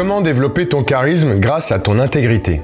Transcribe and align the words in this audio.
Comment 0.00 0.22
développer 0.22 0.66
ton 0.66 0.82
charisme 0.82 1.38
grâce 1.38 1.72
à 1.72 1.78
ton 1.78 1.98
intégrité 1.98 2.62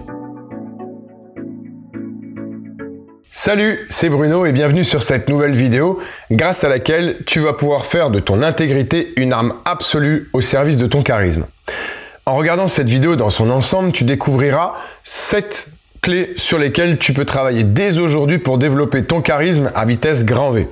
Salut, 3.31 3.81
c'est 3.91 4.09
Bruno 4.09 4.47
et 4.47 4.53
bienvenue 4.53 4.85
sur 4.85 5.03
cette 5.03 5.29
nouvelle 5.29 5.55
vidéo 5.55 6.01
grâce 6.31 6.65
à 6.65 6.71
laquelle 6.71 7.19
tu 7.27 7.41
vas 7.41 7.53
pouvoir 7.53 7.85
faire 7.85 8.11
de 8.11 8.21
ton 8.21 8.43
intégrité 8.43 9.13
une 9.17 9.35
arme 9.35 9.53
absolue 9.67 10.31
au 10.33 10.41
service 10.41 10.79
de 10.79 10.87
ton 10.87 11.03
charisme. 11.03 11.45
En 12.25 12.37
regardant 12.37 12.69
cette 12.69 12.89
vidéo 12.89 13.17
dans 13.17 13.29
son 13.29 13.51
ensemble, 13.51 13.93
tu 13.93 14.05
découvriras 14.05 14.73
7 15.05 15.69
clés 16.01 16.33
sur 16.37 16.59
lesquelles 16.59 16.97
tu 16.97 17.13
peux 17.13 17.27
travailler 17.27 17.65
dès 17.65 17.99
aujourd'hui 17.99 18.39
pour 18.39 18.57
développer 18.57 19.05
ton 19.05 19.21
charisme 19.21 19.71
à 19.75 19.85
vitesse 19.85 20.25
grand 20.25 20.53
V. 20.53 20.69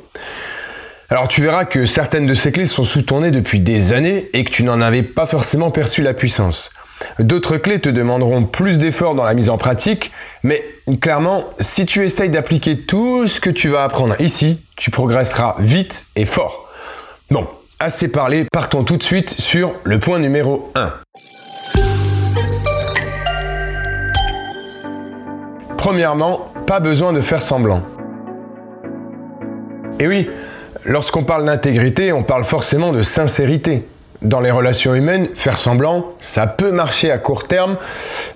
Alors 1.10 1.28
tu 1.28 1.42
verras 1.42 1.66
que 1.66 1.84
certaines 1.84 2.26
de 2.26 2.34
ces 2.34 2.50
clés 2.50 2.64
sont 2.64 2.84
sous 2.84 3.02
ton 3.02 3.20
nez 3.20 3.30
depuis 3.30 3.60
des 3.60 3.92
années 3.92 4.30
et 4.32 4.44
que 4.44 4.50
tu 4.50 4.64
n'en 4.64 4.80
avais 4.80 5.02
pas 5.02 5.26
forcément 5.26 5.70
perçu 5.70 6.02
la 6.02 6.14
puissance. 6.14 6.70
D'autres 7.18 7.58
clés 7.58 7.78
te 7.78 7.90
demanderont 7.90 8.44
plus 8.44 8.78
d'efforts 8.78 9.14
dans 9.14 9.24
la 9.24 9.34
mise 9.34 9.50
en 9.50 9.58
pratique, 9.58 10.12
mais 10.42 10.64
clairement, 11.00 11.44
si 11.58 11.84
tu 11.84 12.04
essayes 12.04 12.30
d'appliquer 12.30 12.80
tout 12.80 13.26
ce 13.26 13.40
que 13.40 13.50
tu 13.50 13.68
vas 13.68 13.84
apprendre 13.84 14.18
ici, 14.18 14.60
tu 14.76 14.90
progresseras 14.90 15.56
vite 15.58 16.06
et 16.16 16.24
fort. 16.24 16.68
Bon, 17.30 17.46
assez 17.78 18.08
parlé, 18.08 18.46
partons 18.50 18.84
tout 18.84 18.96
de 18.96 19.02
suite 19.02 19.30
sur 19.30 19.74
le 19.84 19.98
point 19.98 20.18
numéro 20.18 20.72
1. 20.74 20.92
Premièrement, 25.76 26.50
pas 26.66 26.80
besoin 26.80 27.12
de 27.12 27.20
faire 27.20 27.42
semblant. 27.42 27.82
Et 30.00 30.08
oui, 30.08 30.30
lorsqu'on 30.84 31.24
parle 31.24 31.44
d'intégrité, 31.44 32.12
on 32.12 32.22
parle 32.22 32.44
forcément 32.44 32.92
de 32.92 33.02
sincérité. 33.02 33.86
Dans 34.22 34.40
les 34.40 34.50
relations 34.50 34.94
humaines, 34.94 35.28
faire 35.34 35.58
semblant, 35.58 36.12
ça 36.20 36.46
peut 36.46 36.70
marcher 36.70 37.10
à 37.10 37.18
court 37.18 37.46
terme, 37.46 37.76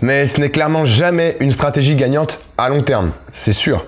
mais 0.02 0.26
ce 0.26 0.40
n'est 0.40 0.50
clairement 0.50 0.84
jamais 0.84 1.36
une 1.40 1.50
stratégie 1.50 1.94
gagnante 1.94 2.40
à 2.58 2.68
long 2.68 2.82
terme, 2.82 3.12
c'est 3.32 3.52
sûr. 3.52 3.86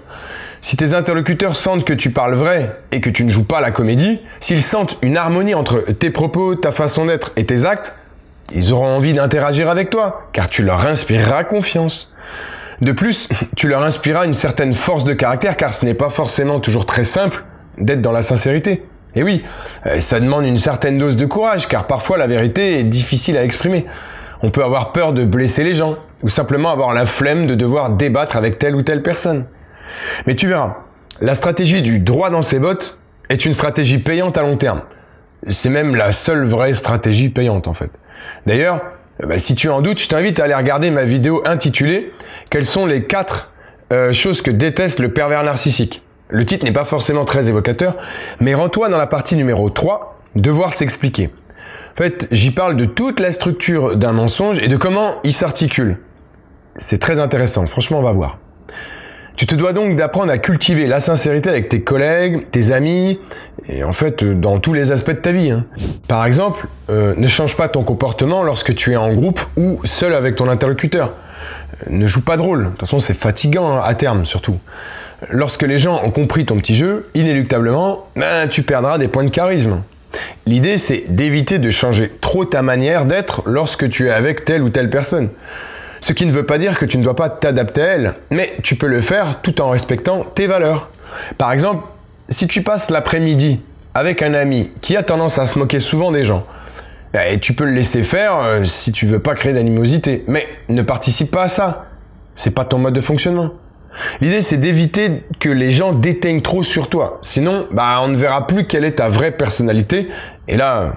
Si 0.62 0.76
tes 0.76 0.94
interlocuteurs 0.94 1.56
sentent 1.56 1.84
que 1.84 1.92
tu 1.92 2.10
parles 2.10 2.34
vrai 2.34 2.78
et 2.92 3.00
que 3.00 3.10
tu 3.10 3.24
ne 3.24 3.30
joues 3.30 3.46
pas 3.46 3.60
la 3.60 3.70
comédie, 3.70 4.20
s'ils 4.40 4.62
sentent 4.62 4.98
une 5.02 5.16
harmonie 5.16 5.54
entre 5.54 5.80
tes 5.80 6.10
propos, 6.10 6.54
ta 6.54 6.70
façon 6.70 7.06
d'être 7.06 7.32
et 7.36 7.44
tes 7.44 7.64
actes, 7.64 7.94
ils 8.52 8.72
auront 8.72 8.96
envie 8.96 9.14
d'interagir 9.14 9.68
avec 9.68 9.90
toi, 9.90 10.28
car 10.32 10.48
tu 10.48 10.62
leur 10.62 10.86
inspireras 10.86 11.44
confiance. 11.44 12.12
De 12.80 12.92
plus, 12.92 13.28
tu 13.56 13.68
leur 13.68 13.82
inspireras 13.82 14.24
une 14.24 14.34
certaine 14.34 14.74
force 14.74 15.04
de 15.04 15.12
caractère, 15.12 15.56
car 15.56 15.74
ce 15.74 15.84
n'est 15.84 15.94
pas 15.94 16.10
forcément 16.10 16.60
toujours 16.60 16.86
très 16.86 17.04
simple 17.04 17.44
d'être 17.78 18.02
dans 18.02 18.12
la 18.12 18.22
sincérité. 18.22 18.82
Et 19.14 19.22
oui, 19.22 19.44
euh, 19.86 19.98
ça 19.98 20.20
demande 20.20 20.44
une 20.44 20.56
certaine 20.56 20.98
dose 20.98 21.16
de 21.16 21.26
courage, 21.26 21.68
car 21.68 21.86
parfois 21.86 22.16
la 22.18 22.26
vérité 22.26 22.78
est 22.78 22.84
difficile 22.84 23.36
à 23.36 23.44
exprimer. 23.44 23.86
On 24.42 24.50
peut 24.50 24.64
avoir 24.64 24.92
peur 24.92 25.12
de 25.12 25.24
blesser 25.24 25.64
les 25.64 25.74
gens, 25.74 25.96
ou 26.22 26.28
simplement 26.28 26.70
avoir 26.70 26.94
la 26.94 27.06
flemme 27.06 27.46
de 27.46 27.54
devoir 27.54 27.90
débattre 27.90 28.36
avec 28.36 28.58
telle 28.58 28.74
ou 28.74 28.82
telle 28.82 29.02
personne. 29.02 29.46
Mais 30.26 30.34
tu 30.34 30.46
verras, 30.46 30.76
la 31.20 31.34
stratégie 31.34 31.82
du 31.82 31.98
droit 31.98 32.30
dans 32.30 32.42
ses 32.42 32.58
bottes 32.58 32.98
est 33.28 33.44
une 33.44 33.52
stratégie 33.52 33.98
payante 33.98 34.38
à 34.38 34.42
long 34.42 34.56
terme. 34.56 34.82
C'est 35.48 35.70
même 35.70 35.94
la 35.94 36.12
seule 36.12 36.46
vraie 36.46 36.74
stratégie 36.74 37.30
payante 37.30 37.66
en 37.66 37.74
fait. 37.74 37.90
D'ailleurs, 38.46 38.80
euh, 39.22 39.26
bah, 39.26 39.38
si 39.38 39.54
tu 39.54 39.68
en 39.68 39.82
doutes, 39.82 40.00
je 40.00 40.08
t'invite 40.08 40.38
à 40.40 40.44
aller 40.44 40.54
regarder 40.54 40.90
ma 40.90 41.04
vidéo 41.04 41.42
intitulée 41.44 42.12
Quelles 42.50 42.66
sont 42.66 42.86
les 42.86 43.04
quatre 43.06 43.52
euh, 43.92 44.12
choses 44.12 44.42
que 44.42 44.50
déteste 44.50 45.00
le 45.00 45.12
pervers 45.12 45.42
narcissique? 45.42 46.02
Le 46.30 46.46
titre 46.46 46.64
n'est 46.64 46.72
pas 46.72 46.84
forcément 46.84 47.24
très 47.24 47.48
évocateur, 47.48 47.96
mais 48.40 48.54
rends-toi 48.54 48.88
dans 48.88 48.98
la 48.98 49.06
partie 49.06 49.36
numéro 49.36 49.70
3, 49.70 50.18
devoir 50.36 50.72
s'expliquer. 50.72 51.30
En 51.94 51.96
fait, 51.96 52.28
j'y 52.30 52.50
parle 52.50 52.76
de 52.76 52.84
toute 52.84 53.20
la 53.20 53.32
structure 53.32 53.96
d'un 53.96 54.12
mensonge 54.12 54.58
et 54.58 54.68
de 54.68 54.76
comment 54.76 55.16
il 55.24 55.32
s'articule. 55.32 55.98
C'est 56.76 57.00
très 57.00 57.18
intéressant, 57.18 57.66
franchement 57.66 57.98
on 57.98 58.02
va 58.02 58.12
voir. 58.12 58.38
Tu 59.36 59.46
te 59.46 59.54
dois 59.54 59.72
donc 59.72 59.96
d'apprendre 59.96 60.30
à 60.30 60.38
cultiver 60.38 60.86
la 60.86 61.00
sincérité 61.00 61.48
avec 61.48 61.68
tes 61.68 61.82
collègues, 61.82 62.50
tes 62.50 62.72
amis, 62.72 63.18
et 63.68 63.84
en 63.84 63.92
fait 63.92 64.22
dans 64.22 64.60
tous 64.60 64.74
les 64.74 64.92
aspects 64.92 65.12
de 65.12 65.16
ta 65.16 65.32
vie. 65.32 65.50
Hein. 65.50 65.64
Par 66.08 66.26
exemple, 66.26 66.66
euh, 66.90 67.14
ne 67.16 67.26
change 67.26 67.56
pas 67.56 67.68
ton 67.68 67.82
comportement 67.82 68.42
lorsque 68.42 68.74
tu 68.74 68.92
es 68.92 68.96
en 68.96 69.12
groupe 69.14 69.40
ou 69.56 69.80
seul 69.84 70.14
avec 70.14 70.36
ton 70.36 70.48
interlocuteur. 70.48 71.14
Ne 71.88 72.06
joue 72.06 72.22
pas 72.22 72.36
de 72.36 72.42
rôle, 72.42 72.64
de 72.64 72.70
toute 72.70 72.80
façon 72.80 73.00
c'est 73.00 73.14
fatigant 73.14 73.78
hein, 73.78 73.82
à 73.82 73.94
terme 73.94 74.26
surtout 74.26 74.58
lorsque 75.28 75.62
les 75.62 75.78
gens 75.78 76.02
ont 76.04 76.10
compris 76.10 76.46
ton 76.46 76.56
petit 76.58 76.74
jeu, 76.74 77.08
inéluctablement, 77.14 78.06
ben, 78.16 78.48
tu 78.48 78.62
perdras 78.62 78.98
des 78.98 79.08
points 79.08 79.24
de 79.24 79.30
charisme. 79.30 79.82
L'idée, 80.46 80.78
c'est 80.78 81.04
d'éviter 81.08 81.58
de 81.58 81.70
changer 81.70 82.10
trop 82.20 82.44
ta 82.44 82.62
manière 82.62 83.04
d'être 83.04 83.42
lorsque 83.46 83.88
tu 83.88 84.08
es 84.08 84.10
avec 84.10 84.44
telle 84.44 84.62
ou 84.62 84.70
telle 84.70 84.90
personne. 84.90 85.28
Ce 86.00 86.12
qui 86.12 86.26
ne 86.26 86.32
veut 86.32 86.46
pas 86.46 86.58
dire 86.58 86.78
que 86.78 86.86
tu 86.86 86.98
ne 86.98 87.04
dois 87.04 87.14
pas 87.14 87.28
t'adapter 87.28 87.82
à 87.82 87.86
elle, 87.86 88.14
mais 88.30 88.52
tu 88.62 88.74
peux 88.74 88.86
le 88.86 89.00
faire 89.00 89.42
tout 89.42 89.60
en 89.60 89.70
respectant 89.70 90.24
tes 90.34 90.46
valeurs. 90.46 90.88
Par 91.36 91.52
exemple, 91.52 91.86
si 92.28 92.46
tu 92.48 92.62
passes 92.62 92.90
l'après-midi 92.90 93.60
avec 93.94 94.22
un 94.22 94.34
ami 94.34 94.70
qui 94.80 94.96
a 94.96 95.02
tendance 95.02 95.38
à 95.38 95.46
se 95.46 95.58
moquer 95.58 95.78
souvent 95.78 96.10
des 96.10 96.24
gens, 96.24 96.46
ben, 97.12 97.38
tu 97.38 97.52
peux 97.52 97.64
le 97.64 97.72
laisser 97.72 98.02
faire 98.02 98.38
euh, 98.38 98.64
si 98.64 98.92
tu 98.92 99.04
veux 99.04 99.18
pas 99.18 99.34
créer 99.34 99.52
d'animosité, 99.52 100.24
mais 100.26 100.46
ne 100.68 100.82
participe 100.82 101.30
pas 101.30 101.44
à 101.44 101.48
ça. 101.48 101.86
C'est 102.34 102.54
pas 102.54 102.64
ton 102.64 102.78
mode 102.78 102.94
de 102.94 103.00
fonctionnement. 103.00 103.50
L'idée, 104.20 104.40
c'est 104.40 104.56
d'éviter 104.56 105.22
que 105.38 105.48
les 105.48 105.70
gens 105.70 105.92
déteignent 105.92 106.42
trop 106.42 106.62
sur 106.62 106.88
toi. 106.88 107.18
Sinon, 107.22 107.66
bah, 107.70 107.98
on 108.02 108.08
ne 108.08 108.16
verra 108.16 108.46
plus 108.46 108.66
quelle 108.66 108.84
est 108.84 108.96
ta 108.96 109.08
vraie 109.08 109.32
personnalité. 109.32 110.08
Et 110.48 110.56
là, 110.56 110.94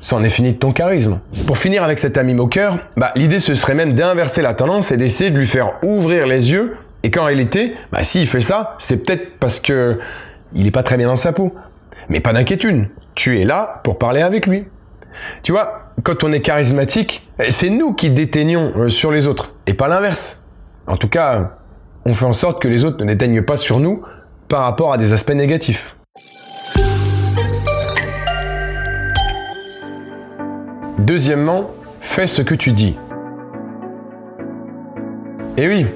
ça 0.00 0.16
en 0.16 0.24
est 0.24 0.30
fini 0.30 0.52
de 0.52 0.58
ton 0.58 0.72
charisme. 0.72 1.20
Pour 1.46 1.58
finir 1.58 1.82
avec 1.82 1.98
cet 1.98 2.18
ami 2.18 2.34
moqueur, 2.34 2.78
bah, 2.96 3.12
l'idée 3.16 3.40
ce 3.40 3.54
serait 3.54 3.74
même 3.74 3.94
d'inverser 3.94 4.42
la 4.42 4.54
tendance 4.54 4.92
et 4.92 4.96
d'essayer 4.96 5.30
de 5.30 5.38
lui 5.38 5.46
faire 5.46 5.72
ouvrir 5.82 6.26
les 6.26 6.52
yeux. 6.52 6.76
Et 7.02 7.10
qu'en 7.10 7.24
réalité, 7.24 7.74
bah, 7.92 8.02
s'il 8.02 8.26
fait 8.26 8.40
ça, 8.40 8.76
c'est 8.78 9.04
peut-être 9.04 9.38
parce 9.38 9.60
que 9.60 9.98
il 10.52 10.66
est 10.66 10.72
pas 10.72 10.82
très 10.82 10.96
bien 10.96 11.08
dans 11.08 11.16
sa 11.16 11.32
peau. 11.32 11.54
Mais 12.08 12.20
pas 12.20 12.32
d'inquiétude. 12.32 12.88
Tu 13.14 13.40
es 13.40 13.44
là 13.44 13.80
pour 13.82 13.98
parler 13.98 14.22
avec 14.22 14.46
lui. 14.46 14.64
Tu 15.42 15.52
vois, 15.52 15.90
quand 16.02 16.24
on 16.24 16.32
est 16.32 16.40
charismatique, 16.40 17.26
c'est 17.48 17.70
nous 17.70 17.94
qui 17.94 18.10
déteignons 18.10 18.72
euh, 18.76 18.88
sur 18.88 19.10
les 19.10 19.26
autres 19.26 19.54
et 19.66 19.74
pas 19.74 19.88
l'inverse. 19.88 20.42
En 20.86 20.96
tout 20.96 21.08
cas, 21.08 21.55
on 22.08 22.14
fait 22.14 22.24
en 22.24 22.32
sorte 22.32 22.62
que 22.62 22.68
les 22.68 22.84
autres 22.84 23.04
ne 23.04 23.12
déteignent 23.12 23.42
pas 23.42 23.56
sur 23.56 23.80
nous 23.80 24.00
par 24.46 24.62
rapport 24.62 24.92
à 24.92 24.96
des 24.96 25.12
aspects 25.12 25.32
négatifs. 25.32 25.96
Deuxièmement, 30.98 31.72
fais 32.00 32.28
ce 32.28 32.42
que 32.42 32.54
tu 32.54 32.70
dis. 32.70 32.96
Et 35.56 35.66
oui, 35.66 35.86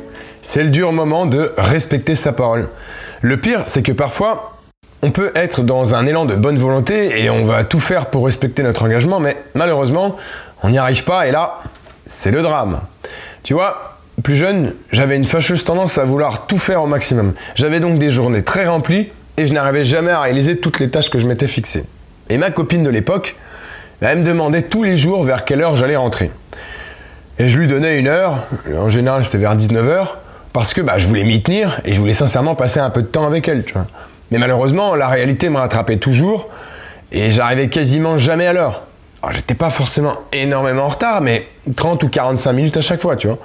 c'est 0.43 0.65
le 0.65 0.71
dur 0.71 0.91
moment 0.91 1.27
de 1.27 1.53
respecter 1.57 2.17
sa 2.17 2.33
parole. 2.33 2.69
Le 3.21 3.41
pire, 3.41 3.63
c'est 3.67 3.83
que 3.83 3.93
parfois, 3.93 4.57
on 5.03 5.13
peut 5.13 5.31
être 5.37 5.63
dans 5.63 5.95
un 5.95 6.07
élan 6.07 6.25
de 6.25 6.35
bonne 6.35 6.59
volonté 6.59 7.23
et 7.23 7.31
on 7.31 7.45
va 7.45 7.63
tout 7.63 7.79
faire 7.79 8.07
pour 8.07 8.25
respecter 8.25 8.65
notre 8.65 8.83
engagement, 8.83 9.21
mais 9.21 9.37
malheureusement, 9.55 10.17
on 10.65 10.71
n'y 10.71 10.79
arrive 10.79 11.05
pas 11.05 11.29
et 11.29 11.31
là, 11.31 11.61
c'est 12.07 12.33
le 12.33 12.43
drame. 12.43 12.81
Tu 13.45 13.55
vois, 13.55 13.90
plus 14.21 14.37
jeune, 14.37 14.75
j'avais 14.93 15.17
une 15.17 15.25
fâcheuse 15.25 15.65
tendance 15.65 15.99
à 15.99 16.05
vouloir 16.05 16.47
tout 16.47 16.59
faire 16.59 16.83
au 16.83 16.87
maximum. 16.87 17.35
J'avais 17.55 17.81
donc 17.81 17.99
des 17.99 18.11
journées 18.11 18.43
très 18.43 18.67
remplies 18.67 19.09
et 19.37 19.47
je 19.47 19.53
n'arrivais 19.53 19.85
jamais 19.85 20.11
à 20.11 20.21
réaliser 20.21 20.59
toutes 20.59 20.81
les 20.81 20.91
tâches 20.91 21.11
que 21.11 21.19
je 21.19 21.27
m'étais 21.27 21.47
fixées. 21.47 21.85
Et 22.29 22.39
ma 22.39 22.51
copine 22.51 22.83
de 22.83 22.91
l'époque, 22.91 23.37
elle 24.01 24.19
me 24.19 24.25
demandait 24.25 24.63
tous 24.63 24.83
les 24.83 24.97
jours 24.97 25.25
vers 25.25 25.45
quelle 25.45 25.63
heure 25.63 25.77
j'allais 25.77 25.97
rentrer. 25.97 26.31
Et 27.39 27.49
je 27.49 27.59
lui 27.59 27.69
donnais 27.69 27.99
une 27.99 28.09
heure, 28.09 28.47
en 28.77 28.89
général 28.89 29.25
c'était 29.25 29.39
vers 29.39 29.57
19h, 29.57 30.09
parce 30.53 30.75
que 30.75 30.81
bah, 30.81 30.99
je 30.99 31.07
voulais 31.07 31.25
m'y 31.25 31.43
tenir 31.43 31.81
et 31.85 31.95
je 31.95 32.01
voulais 32.01 32.13
sincèrement 32.13 32.55
passer 32.55 32.81
un 32.81 32.91
peu 32.91 33.03
de 33.03 33.07
temps 33.07 33.27
avec 33.27 33.49
elle. 33.49 33.65
Mais 34.31 34.39
malheureusement, 34.39 34.95
la 34.95 35.09
réalité 35.09 35.49
me 35.49 35.59
rattrapait 35.59 35.99
toujours 35.99 36.49
et 37.13 37.31
j'arrivais 37.31 37.69
quasiment 37.69 38.19
jamais 38.19 38.47
à 38.47 38.53
l'heure. 38.53 38.83
Alors 39.23 39.35
j'étais 39.35 39.55
pas 39.55 39.71
forcément 39.71 40.19
énormément 40.33 40.85
en 40.85 40.89
retard, 40.89 41.21
mais 41.21 41.47
30 41.77 42.03
ou 42.05 42.09
45 42.09 42.53
minutes 42.53 42.77
à 42.77 42.81
chaque 42.81 43.01
fois, 43.01 43.17
tu 43.17 43.27
vois. 43.27 43.39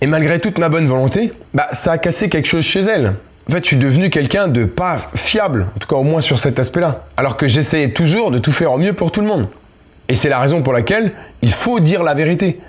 Et 0.00 0.06
malgré 0.06 0.40
toute 0.40 0.58
ma 0.58 0.68
bonne 0.68 0.86
volonté, 0.86 1.32
bah, 1.54 1.68
ça 1.72 1.92
a 1.92 1.98
cassé 1.98 2.28
quelque 2.28 2.46
chose 2.46 2.64
chez 2.64 2.80
elle. 2.80 3.14
En 3.48 3.52
fait, 3.52 3.64
je 3.64 3.68
suis 3.68 3.76
devenu 3.76 4.10
quelqu'un 4.10 4.46
de 4.46 4.64
pas 4.64 5.10
fiable, 5.14 5.68
en 5.74 5.78
tout 5.78 5.88
cas 5.88 5.96
au 5.96 6.02
moins 6.02 6.20
sur 6.20 6.38
cet 6.38 6.58
aspect-là. 6.58 7.06
Alors 7.16 7.36
que 7.36 7.46
j'essayais 7.46 7.90
toujours 7.90 8.30
de 8.30 8.38
tout 8.38 8.52
faire 8.52 8.72
au 8.72 8.78
mieux 8.78 8.92
pour 8.92 9.10
tout 9.10 9.20
le 9.20 9.26
monde. 9.26 9.48
Et 10.08 10.14
c'est 10.16 10.28
la 10.28 10.38
raison 10.38 10.62
pour 10.62 10.72
laquelle 10.72 11.12
il 11.42 11.52
faut 11.52 11.80
dire 11.80 12.02
la 12.02 12.14
vérité. 12.14 12.60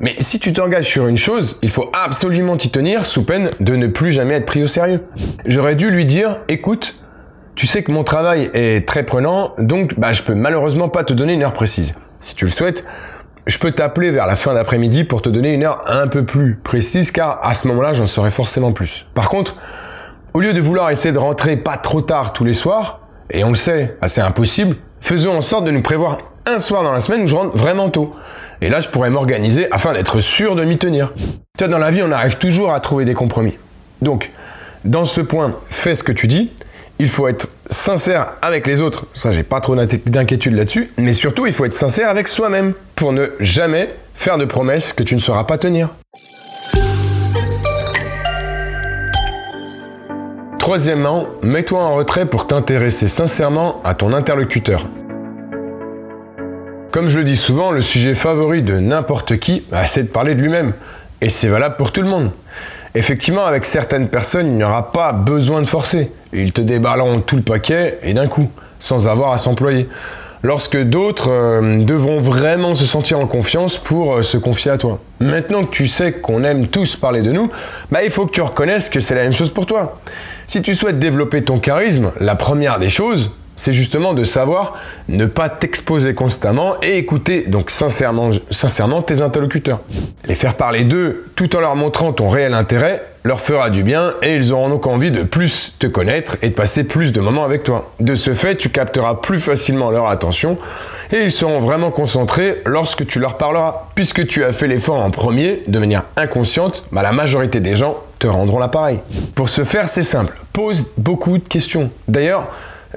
Mais 0.00 0.14
si 0.20 0.38
tu 0.38 0.52
t'engages 0.52 0.86
sur 0.86 1.08
une 1.08 1.18
chose, 1.18 1.58
il 1.62 1.70
faut 1.70 1.90
absolument 1.92 2.56
t'y 2.56 2.70
tenir 2.70 3.04
sous 3.04 3.24
peine 3.24 3.50
de 3.58 3.74
ne 3.74 3.88
plus 3.88 4.12
jamais 4.12 4.34
être 4.34 4.46
pris 4.46 4.62
au 4.62 4.68
sérieux. 4.68 5.02
J'aurais 5.44 5.74
dû 5.74 5.90
lui 5.90 6.06
dire, 6.06 6.38
écoute, 6.48 6.94
tu 7.56 7.66
sais 7.66 7.82
que 7.82 7.90
mon 7.90 8.04
travail 8.04 8.50
est 8.54 8.86
très 8.86 9.02
prenant, 9.02 9.54
donc 9.58 9.98
bah, 9.98 10.12
je 10.12 10.22
peux 10.22 10.34
malheureusement 10.34 10.88
pas 10.88 11.02
te 11.02 11.12
donner 11.12 11.32
une 11.32 11.42
heure 11.42 11.52
précise. 11.52 11.94
Si 12.20 12.36
tu 12.36 12.44
le 12.44 12.52
souhaites, 12.52 12.84
je 13.48 13.58
peux 13.58 13.72
t'appeler 13.72 14.10
vers 14.10 14.26
la 14.26 14.36
fin 14.36 14.52
d'après-midi 14.52 15.04
pour 15.04 15.22
te 15.22 15.30
donner 15.30 15.54
une 15.54 15.64
heure 15.64 15.82
un 15.86 16.06
peu 16.06 16.24
plus 16.24 16.54
précise 16.62 17.10
car 17.10 17.40
à 17.42 17.54
ce 17.54 17.66
moment-là 17.68 17.94
j'en 17.94 18.06
saurai 18.06 18.30
forcément 18.30 18.72
plus. 18.72 19.06
Par 19.14 19.30
contre, 19.30 19.56
au 20.34 20.40
lieu 20.40 20.52
de 20.52 20.60
vouloir 20.60 20.90
essayer 20.90 21.12
de 21.12 21.18
rentrer 21.18 21.56
pas 21.56 21.78
trop 21.78 22.02
tard 22.02 22.34
tous 22.34 22.44
les 22.44 22.52
soirs, 22.52 23.00
et 23.30 23.44
on 23.44 23.48
le 23.48 23.54
sait, 23.54 23.96
c'est 24.06 24.20
impossible, 24.20 24.76
faisons 25.00 25.34
en 25.34 25.40
sorte 25.40 25.64
de 25.64 25.70
nous 25.70 25.80
prévoir 25.80 26.18
un 26.44 26.58
soir 26.58 26.82
dans 26.82 26.92
la 26.92 27.00
semaine 27.00 27.22
où 27.22 27.26
je 27.26 27.34
rentre 27.34 27.56
vraiment 27.56 27.88
tôt. 27.88 28.14
Et 28.60 28.68
là, 28.68 28.80
je 28.80 28.88
pourrais 28.88 29.10
m'organiser 29.10 29.66
afin 29.70 29.94
d'être 29.94 30.20
sûr 30.20 30.54
de 30.54 30.64
m'y 30.64 30.78
tenir. 30.78 31.12
Tu 31.16 31.64
vois, 31.64 31.68
dans 31.68 31.78
la 31.78 31.90
vie, 31.90 32.02
on 32.02 32.12
arrive 32.12 32.36
toujours 32.36 32.72
à 32.72 32.80
trouver 32.80 33.04
des 33.04 33.14
compromis. 33.14 33.54
Donc, 34.02 34.30
dans 34.84 35.04
ce 35.04 35.20
point, 35.20 35.56
fais 35.70 35.94
ce 35.94 36.02
que 36.02 36.12
tu 36.12 36.26
dis. 36.26 36.50
Il 37.00 37.08
faut 37.08 37.28
être 37.28 37.48
sincère 37.70 38.32
avec 38.42 38.66
les 38.66 38.82
autres. 38.82 39.06
Ça, 39.14 39.30
j'ai 39.30 39.44
pas 39.44 39.60
trop 39.60 39.76
d'inquiétude 39.76 40.54
là-dessus. 40.54 40.90
Mais 40.98 41.12
surtout, 41.12 41.46
il 41.46 41.52
faut 41.52 41.64
être 41.64 41.74
sincère 41.74 42.08
avec 42.08 42.26
soi-même 42.26 42.74
pour 42.96 43.12
ne 43.12 43.28
jamais 43.38 43.94
faire 44.14 44.36
de 44.36 44.44
promesses 44.44 44.92
que 44.92 45.04
tu 45.04 45.14
ne 45.14 45.20
sauras 45.20 45.44
pas 45.44 45.58
tenir. 45.58 45.90
Troisièmement, 50.58 51.28
mets-toi 51.42 51.80
en 51.80 51.94
retrait 51.94 52.26
pour 52.26 52.48
t'intéresser 52.48 53.06
sincèrement 53.06 53.80
à 53.84 53.94
ton 53.94 54.12
interlocuteur. 54.12 54.84
Comme 56.90 57.06
je 57.06 57.18
le 57.18 57.24
dis 57.24 57.36
souvent, 57.36 57.70
le 57.70 57.80
sujet 57.80 58.14
favori 58.14 58.62
de 58.62 58.74
n'importe 58.74 59.38
qui, 59.38 59.62
bah, 59.70 59.86
c'est 59.86 60.02
de 60.02 60.08
parler 60.08 60.34
de 60.34 60.42
lui-même. 60.42 60.72
Et 61.20 61.28
c'est 61.28 61.48
valable 61.48 61.76
pour 61.76 61.92
tout 61.92 62.02
le 62.02 62.08
monde. 62.08 62.32
Effectivement, 62.94 63.44
avec 63.44 63.64
certaines 63.64 64.08
personnes, 64.08 64.46
il 64.46 64.56
n'y 64.56 64.64
aura 64.64 64.92
pas 64.92 65.12
besoin 65.12 65.60
de 65.62 65.66
forcer. 65.66 66.12
Ils 66.32 66.52
te 66.52 66.60
déballeront 66.60 67.20
tout 67.20 67.36
le 67.36 67.42
paquet 67.42 67.98
et 68.02 68.14
d'un 68.14 68.28
coup, 68.28 68.50
sans 68.78 69.08
avoir 69.08 69.32
à 69.32 69.38
s'employer. 69.38 69.88
Lorsque 70.42 70.80
d'autres 70.80 71.30
euh, 71.30 71.82
devront 71.82 72.20
vraiment 72.20 72.74
se 72.74 72.84
sentir 72.84 73.18
en 73.18 73.26
confiance 73.26 73.76
pour 73.76 74.14
euh, 74.14 74.22
se 74.22 74.36
confier 74.36 74.70
à 74.70 74.78
toi. 74.78 75.00
Maintenant 75.18 75.64
que 75.64 75.70
tu 75.70 75.88
sais 75.88 76.12
qu'on 76.12 76.44
aime 76.44 76.68
tous 76.68 76.94
parler 76.94 77.22
de 77.22 77.32
nous, 77.32 77.50
bah, 77.90 78.04
il 78.04 78.10
faut 78.10 78.24
que 78.24 78.32
tu 78.32 78.40
reconnaisses 78.40 78.88
que 78.88 79.00
c'est 79.00 79.16
la 79.16 79.22
même 79.22 79.32
chose 79.32 79.50
pour 79.50 79.66
toi. 79.66 80.00
Si 80.46 80.62
tu 80.62 80.76
souhaites 80.76 81.00
développer 81.00 81.42
ton 81.42 81.58
charisme, 81.58 82.12
la 82.20 82.36
première 82.36 82.78
des 82.78 82.88
choses, 82.88 83.32
c'est 83.58 83.72
justement 83.72 84.14
de 84.14 84.24
savoir 84.24 84.74
ne 85.08 85.26
pas 85.26 85.48
t'exposer 85.50 86.14
constamment 86.14 86.76
et 86.80 86.96
écouter 86.96 87.44
donc 87.48 87.70
sincèrement, 87.70 89.02
tes 89.02 89.20
interlocuteurs. 89.20 89.80
Les 90.26 90.34
faire 90.34 90.54
parler 90.54 90.84
d'eux 90.84 91.26
tout 91.34 91.54
en 91.56 91.60
leur 91.60 91.76
montrant 91.76 92.12
ton 92.12 92.30
réel 92.30 92.54
intérêt 92.54 93.04
leur 93.24 93.40
fera 93.40 93.68
du 93.68 93.82
bien 93.82 94.14
et 94.22 94.36
ils 94.36 94.52
auront 94.52 94.68
donc 94.68 94.86
envie 94.86 95.10
de 95.10 95.24
plus 95.24 95.74
te 95.80 95.86
connaître 95.88 96.38
et 96.40 96.50
de 96.50 96.54
passer 96.54 96.84
plus 96.84 97.12
de 97.12 97.20
moments 97.20 97.44
avec 97.44 97.64
toi. 97.64 97.90
De 98.00 98.14
ce 98.14 98.32
fait, 98.32 98.56
tu 98.56 98.70
capteras 98.70 99.16
plus 99.16 99.40
facilement 99.40 99.90
leur 99.90 100.08
attention 100.08 100.56
et 101.10 101.24
ils 101.24 101.32
seront 101.32 101.58
vraiment 101.58 101.90
concentrés 101.90 102.62
lorsque 102.64 103.06
tu 103.06 103.18
leur 103.18 103.36
parleras. 103.36 103.88
Puisque 103.94 104.26
tu 104.28 104.44
as 104.44 104.52
fait 104.52 104.68
l'effort 104.68 105.02
en 105.02 105.10
premier, 105.10 105.62
de 105.66 105.78
manière 105.78 106.04
inconsciente, 106.16 106.84
bah, 106.92 107.02
la 107.02 107.12
majorité 107.12 107.60
des 107.60 107.74
gens 107.74 107.98
te 108.20 108.28
rendront 108.28 108.58
l'appareil. 108.58 109.00
Pour 109.34 109.48
ce 109.48 109.64
faire, 109.64 109.88
c'est 109.88 110.02
simple. 110.02 110.38
Pose 110.52 110.92
beaucoup 110.96 111.38
de 111.38 111.48
questions. 111.48 111.90
D'ailleurs, 112.06 112.46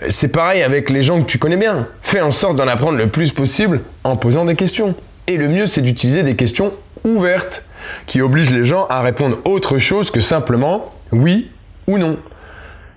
c'est 0.10 0.32
pareil 0.32 0.64
avec 0.64 0.90
les 0.90 1.02
gens 1.02 1.22
que 1.22 1.28
tu 1.28 1.38
connais 1.38 1.58
bien. 1.58 1.88
Fais 2.02 2.22
en 2.22 2.32
sorte 2.32 2.56
d'en 2.56 2.68
apprendre 2.68 2.98
le 2.98 3.10
plus 3.10 3.32
possible 3.32 3.82
en 4.04 4.18
posant 4.18 4.46
des 4.46 4.56
questions. 4.56 4.96
Et 5.28 5.38
le 5.38 5.48
mieux, 5.48 5.68
c'est 5.68 5.82
d'utiliser 5.82 6.24
des 6.24 6.36
questions 6.36 6.74
ouvertes 7.04 7.66
qui 8.08 8.22
obligent 8.22 8.54
les 8.54 8.66
gens 8.66 8.88
à 8.88 9.02
répondre 9.02 9.38
autre 9.46 9.78
chose 9.78 10.12
que 10.12 10.20
simplement 10.20 10.94
oui 11.12 11.52
ou 11.88 11.98
non. 11.98 12.18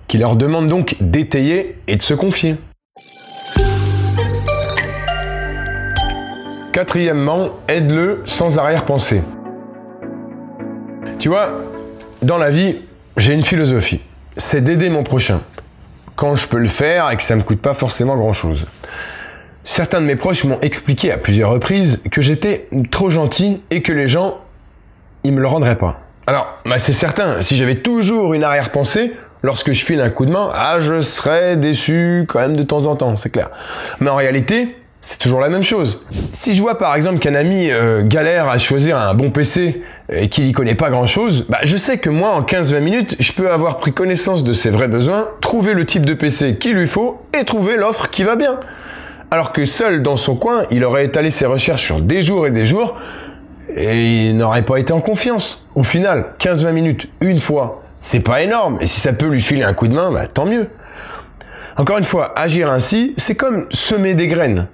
Qui 0.07 0.17
leur 0.17 0.35
demandent 0.35 0.67
donc 0.67 0.95
d'étayer 0.99 1.77
et 1.87 1.95
de 1.95 2.01
se 2.01 2.13
confier. 2.13 2.55
Quatrièmement, 6.71 7.51
aide-le 7.67 8.23
sans 8.25 8.57
arrière-pensée. 8.57 9.21
Tu 11.19 11.29
vois, 11.29 11.49
dans 12.21 12.37
la 12.37 12.49
vie, 12.49 12.77
j'ai 13.15 13.33
une 13.33 13.43
philosophie. 13.43 14.01
C'est 14.37 14.61
d'aider 14.61 14.89
mon 14.89 15.03
prochain. 15.03 15.41
Quand 16.15 16.35
je 16.35 16.47
peux 16.47 16.59
le 16.59 16.67
faire 16.67 17.11
et 17.11 17.17
que 17.17 17.23
ça 17.23 17.35
me 17.35 17.41
coûte 17.43 17.61
pas 17.61 17.73
forcément 17.73 18.15
grand 18.15 18.33
chose. 18.33 18.65
Certains 19.63 19.99
de 19.99 20.05
mes 20.05 20.15
proches 20.15 20.43
m'ont 20.43 20.59
expliqué 20.61 21.11
à 21.11 21.17
plusieurs 21.17 21.49
reprises 21.49 22.01
que 22.11 22.21
j'étais 22.21 22.69
trop 22.91 23.09
gentil 23.09 23.61
et 23.71 23.81
que 23.81 23.91
les 23.91 24.07
gens, 24.07 24.39
ils 25.23 25.33
me 25.33 25.41
le 25.41 25.47
rendraient 25.47 25.77
pas. 25.77 26.01
Alors, 26.27 26.59
bah 26.65 26.77
c'est 26.77 26.93
certain, 26.93 27.41
si 27.41 27.55
j'avais 27.55 27.81
toujours 27.81 28.33
une 28.33 28.43
arrière-pensée, 28.43 29.13
lorsque 29.43 29.71
je 29.71 29.85
file 29.85 30.01
un 30.01 30.09
coup 30.09 30.25
de 30.25 30.31
main, 30.31 30.49
ah, 30.53 30.79
je 30.79 31.01
serais 31.01 31.57
déçu 31.57 32.25
quand 32.27 32.39
même 32.39 32.55
de 32.55 32.63
temps 32.63 32.85
en 32.85 32.95
temps, 32.95 33.17
c'est 33.17 33.31
clair. 33.31 33.49
Mais 33.99 34.09
en 34.09 34.15
réalité, 34.15 34.75
c'est 35.01 35.19
toujours 35.19 35.39
la 35.39 35.49
même 35.49 35.63
chose. 35.63 36.03
Si 36.29 36.55
je 36.55 36.61
vois 36.61 36.79
par 36.79 36.95
exemple 36.95 37.19
qu'un 37.19 37.35
ami 37.35 37.69
euh, 37.69 38.03
galère 38.03 38.49
à 38.49 38.57
choisir 38.57 38.97
un 38.97 39.13
bon 39.13 39.29
PC 39.29 39.83
et 40.09 40.29
qu'il 40.29 40.45
y 40.45 40.51
connaît 40.51 40.75
pas 40.75 40.89
grand 40.89 41.05
chose, 41.05 41.45
bah, 41.49 41.59
je 41.63 41.77
sais 41.77 41.97
que 41.97 42.09
moi 42.09 42.29
en 42.29 42.41
15-20 42.41 42.79
minutes, 42.79 43.15
je 43.19 43.31
peux 43.33 43.51
avoir 43.51 43.79
pris 43.79 43.93
connaissance 43.93 44.43
de 44.43 44.53
ses 44.53 44.69
vrais 44.69 44.87
besoins, 44.87 45.29
trouver 45.41 45.73
le 45.73 45.85
type 45.85 46.05
de 46.05 46.13
PC 46.13 46.57
qu'il 46.57 46.73
lui 46.73 46.87
faut 46.87 47.21
et 47.39 47.43
trouver 47.43 47.75
l'offre 47.75 48.09
qui 48.09 48.23
va 48.23 48.35
bien. 48.35 48.59
Alors 49.31 49.51
que 49.51 49.65
seul 49.65 50.03
dans 50.03 50.17
son 50.17 50.35
coin, 50.35 50.63
il 50.69 50.85
aurait 50.85 51.05
étalé 51.05 51.29
ses 51.29 51.45
recherches 51.45 51.83
sur 51.83 51.99
des 51.99 52.21
jours 52.21 52.45
et 52.45 52.51
des 52.51 52.65
jours 52.65 52.95
et 53.75 54.27
il 54.27 54.37
n'aurait 54.37 54.63
pas 54.63 54.77
été 54.77 54.93
en 54.93 55.01
confiance. 55.01 55.65
Au 55.73 55.83
final, 55.83 56.33
15-20 56.39 56.71
minutes, 56.71 57.09
une 57.21 57.39
fois, 57.39 57.83
c'est 57.99 58.19
pas 58.19 58.41
énorme. 58.41 58.77
Et 58.81 58.87
si 58.87 58.99
ça 58.99 59.13
peut 59.13 59.27
lui 59.27 59.41
filer 59.41 59.63
un 59.63 59.73
coup 59.73 59.87
de 59.87 59.93
main, 59.93 60.11
bah, 60.11 60.27
tant 60.27 60.45
mieux. 60.45 60.69
Encore 61.77 61.97
une 61.97 62.05
fois, 62.05 62.37
agir 62.37 62.69
ainsi, 62.69 63.13
c'est 63.17 63.35
comme 63.35 63.65
semer 63.71 64.13
des 64.13 64.27
graines. 64.27 64.67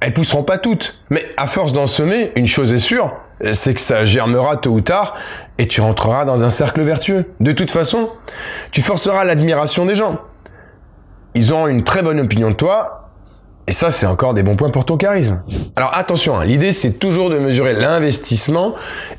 Elles 0.00 0.12
pousseront 0.12 0.42
pas 0.42 0.58
toutes, 0.58 0.98
mais 1.08 1.24
à 1.36 1.46
force 1.46 1.72
d'en 1.72 1.86
semer, 1.86 2.32
une 2.36 2.46
chose 2.46 2.72
est 2.72 2.78
sûre, 2.78 3.12
c'est 3.52 3.74
que 3.74 3.80
ça 3.80 4.04
germera 4.04 4.56
tôt 4.56 4.70
ou 4.70 4.80
tard 4.80 5.14
et 5.58 5.68
tu 5.68 5.80
rentreras 5.80 6.24
dans 6.24 6.42
un 6.42 6.50
cercle 6.50 6.82
vertueux. 6.82 7.26
De 7.40 7.52
toute 7.52 7.70
façon, 7.70 8.10
tu 8.70 8.82
forceras 8.82 9.24
l'admiration 9.24 9.86
des 9.86 9.94
gens. 9.94 10.18
Ils 11.34 11.52
auront 11.52 11.68
une 11.68 11.84
très 11.84 12.02
bonne 12.02 12.20
opinion 12.20 12.50
de 12.50 12.54
toi 12.54 13.04
et 13.66 13.72
ça, 13.72 13.90
c'est 13.90 14.04
encore 14.04 14.34
des 14.34 14.42
bons 14.42 14.56
points 14.56 14.68
pour 14.68 14.84
ton 14.84 14.98
charisme. 14.98 15.40
Alors 15.74 15.94
attention, 15.94 16.38
hein, 16.38 16.44
l'idée 16.44 16.72
c'est 16.72 16.98
toujours 16.98 17.30
de 17.30 17.38
mesurer 17.38 17.72
l'investissement 17.72 18.74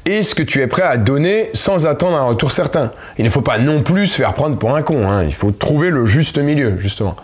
et 0.06 0.22
ce 0.22 0.36
que 0.36 0.44
tu 0.44 0.62
es 0.62 0.68
prêt 0.68 0.84
à 0.84 0.98
donner 0.98 1.50
sans 1.54 1.88
attendre 1.88 2.16
un 2.16 2.26
retour 2.26 2.52
certain. 2.52 2.92
Il 3.18 3.26
ne 3.26 3.30
faut 3.32 3.42
pas 3.42 3.58
non 3.58 3.82
plus 3.82 4.06
se 4.06 4.18
faire 4.18 4.34
prendre 4.34 4.58
pour 4.58 4.76
un 4.76 4.84
con, 4.84 5.10
hein. 5.10 5.24
il 5.24 5.34
faut 5.34 5.52
trouver 5.52 5.90
le 5.90 6.06
juste 6.06 6.38
milieu, 6.38 6.78
justement. 6.78 7.16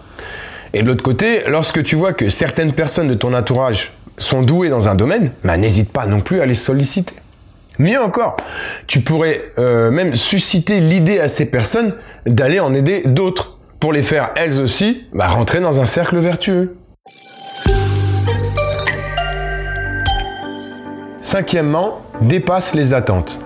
Et 0.74 0.82
de 0.82 0.88
l'autre 0.88 1.04
côté, 1.04 1.44
lorsque 1.48 1.84
tu 1.84 1.96
vois 1.96 2.14
que 2.14 2.30
certaines 2.30 2.74
personnes 2.74 3.08
de 3.08 3.14
ton 3.14 3.34
entourage 3.34 3.92
sont 4.18 4.42
douées 4.42 4.70
dans 4.70 4.88
un 4.88 4.96
domaine, 4.96 5.32
n'hésite 5.44 5.92
pas 5.92 6.06
non 6.06 6.22
plus 6.22 6.42
à 6.42 6.46
les 6.46 6.56
solliciter. 6.56 7.16
Mieux 7.80 8.02
encore, 8.02 8.36
tu 8.86 9.00
pourrais 9.00 9.42
euh, 9.58 9.90
même 9.90 10.16
susciter 10.16 10.80
l'idée 10.80 11.20
à 11.20 11.28
ces 11.28 11.50
personnes 11.50 11.96
d'aller 12.26 12.60
en 12.60 12.74
aider 12.74 13.04
d'autres 13.06 13.58
pour 13.80 13.94
les 13.94 14.04
faire 14.04 14.32
elles 14.36 14.60
aussi 14.60 15.06
bah, 15.14 15.28
rentrer 15.28 15.60
dans 15.60 15.80
un 15.80 15.86
cercle 15.86 16.20
vertueux. 16.20 16.76
Cinquièmement, 21.22 22.02
dépasse 22.22 22.76
les 22.76 22.94
attentes. 22.94 23.40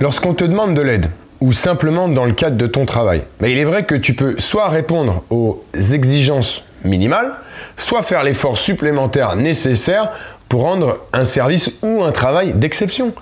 Lorsqu'on 0.00 0.34
te 0.34 0.44
demande 0.44 0.74
de 0.74 0.80
l'aide, 0.82 1.10
ou 1.40 1.52
simplement 1.52 2.08
dans 2.08 2.24
le 2.24 2.32
cadre 2.32 2.56
de 2.56 2.66
ton 2.66 2.84
travail. 2.84 3.22
Il 3.42 3.58
est 3.58 3.64
vrai 3.64 3.84
que 3.84 3.94
tu 3.94 4.14
peux 4.14 4.38
soit 4.38 4.68
répondre 4.68 5.22
aux 5.30 5.62
exigences 5.74 6.64
minimales, 6.88 7.32
soit 7.76 8.02
faire 8.02 8.22
l'effort 8.22 8.58
supplémentaire 8.58 9.36
nécessaire 9.36 10.10
pour 10.48 10.62
rendre 10.62 10.98
un 11.12 11.24
service 11.24 11.78
ou 11.82 12.02
un 12.02 12.12
travail 12.12 12.54
d'exception. 12.54 13.14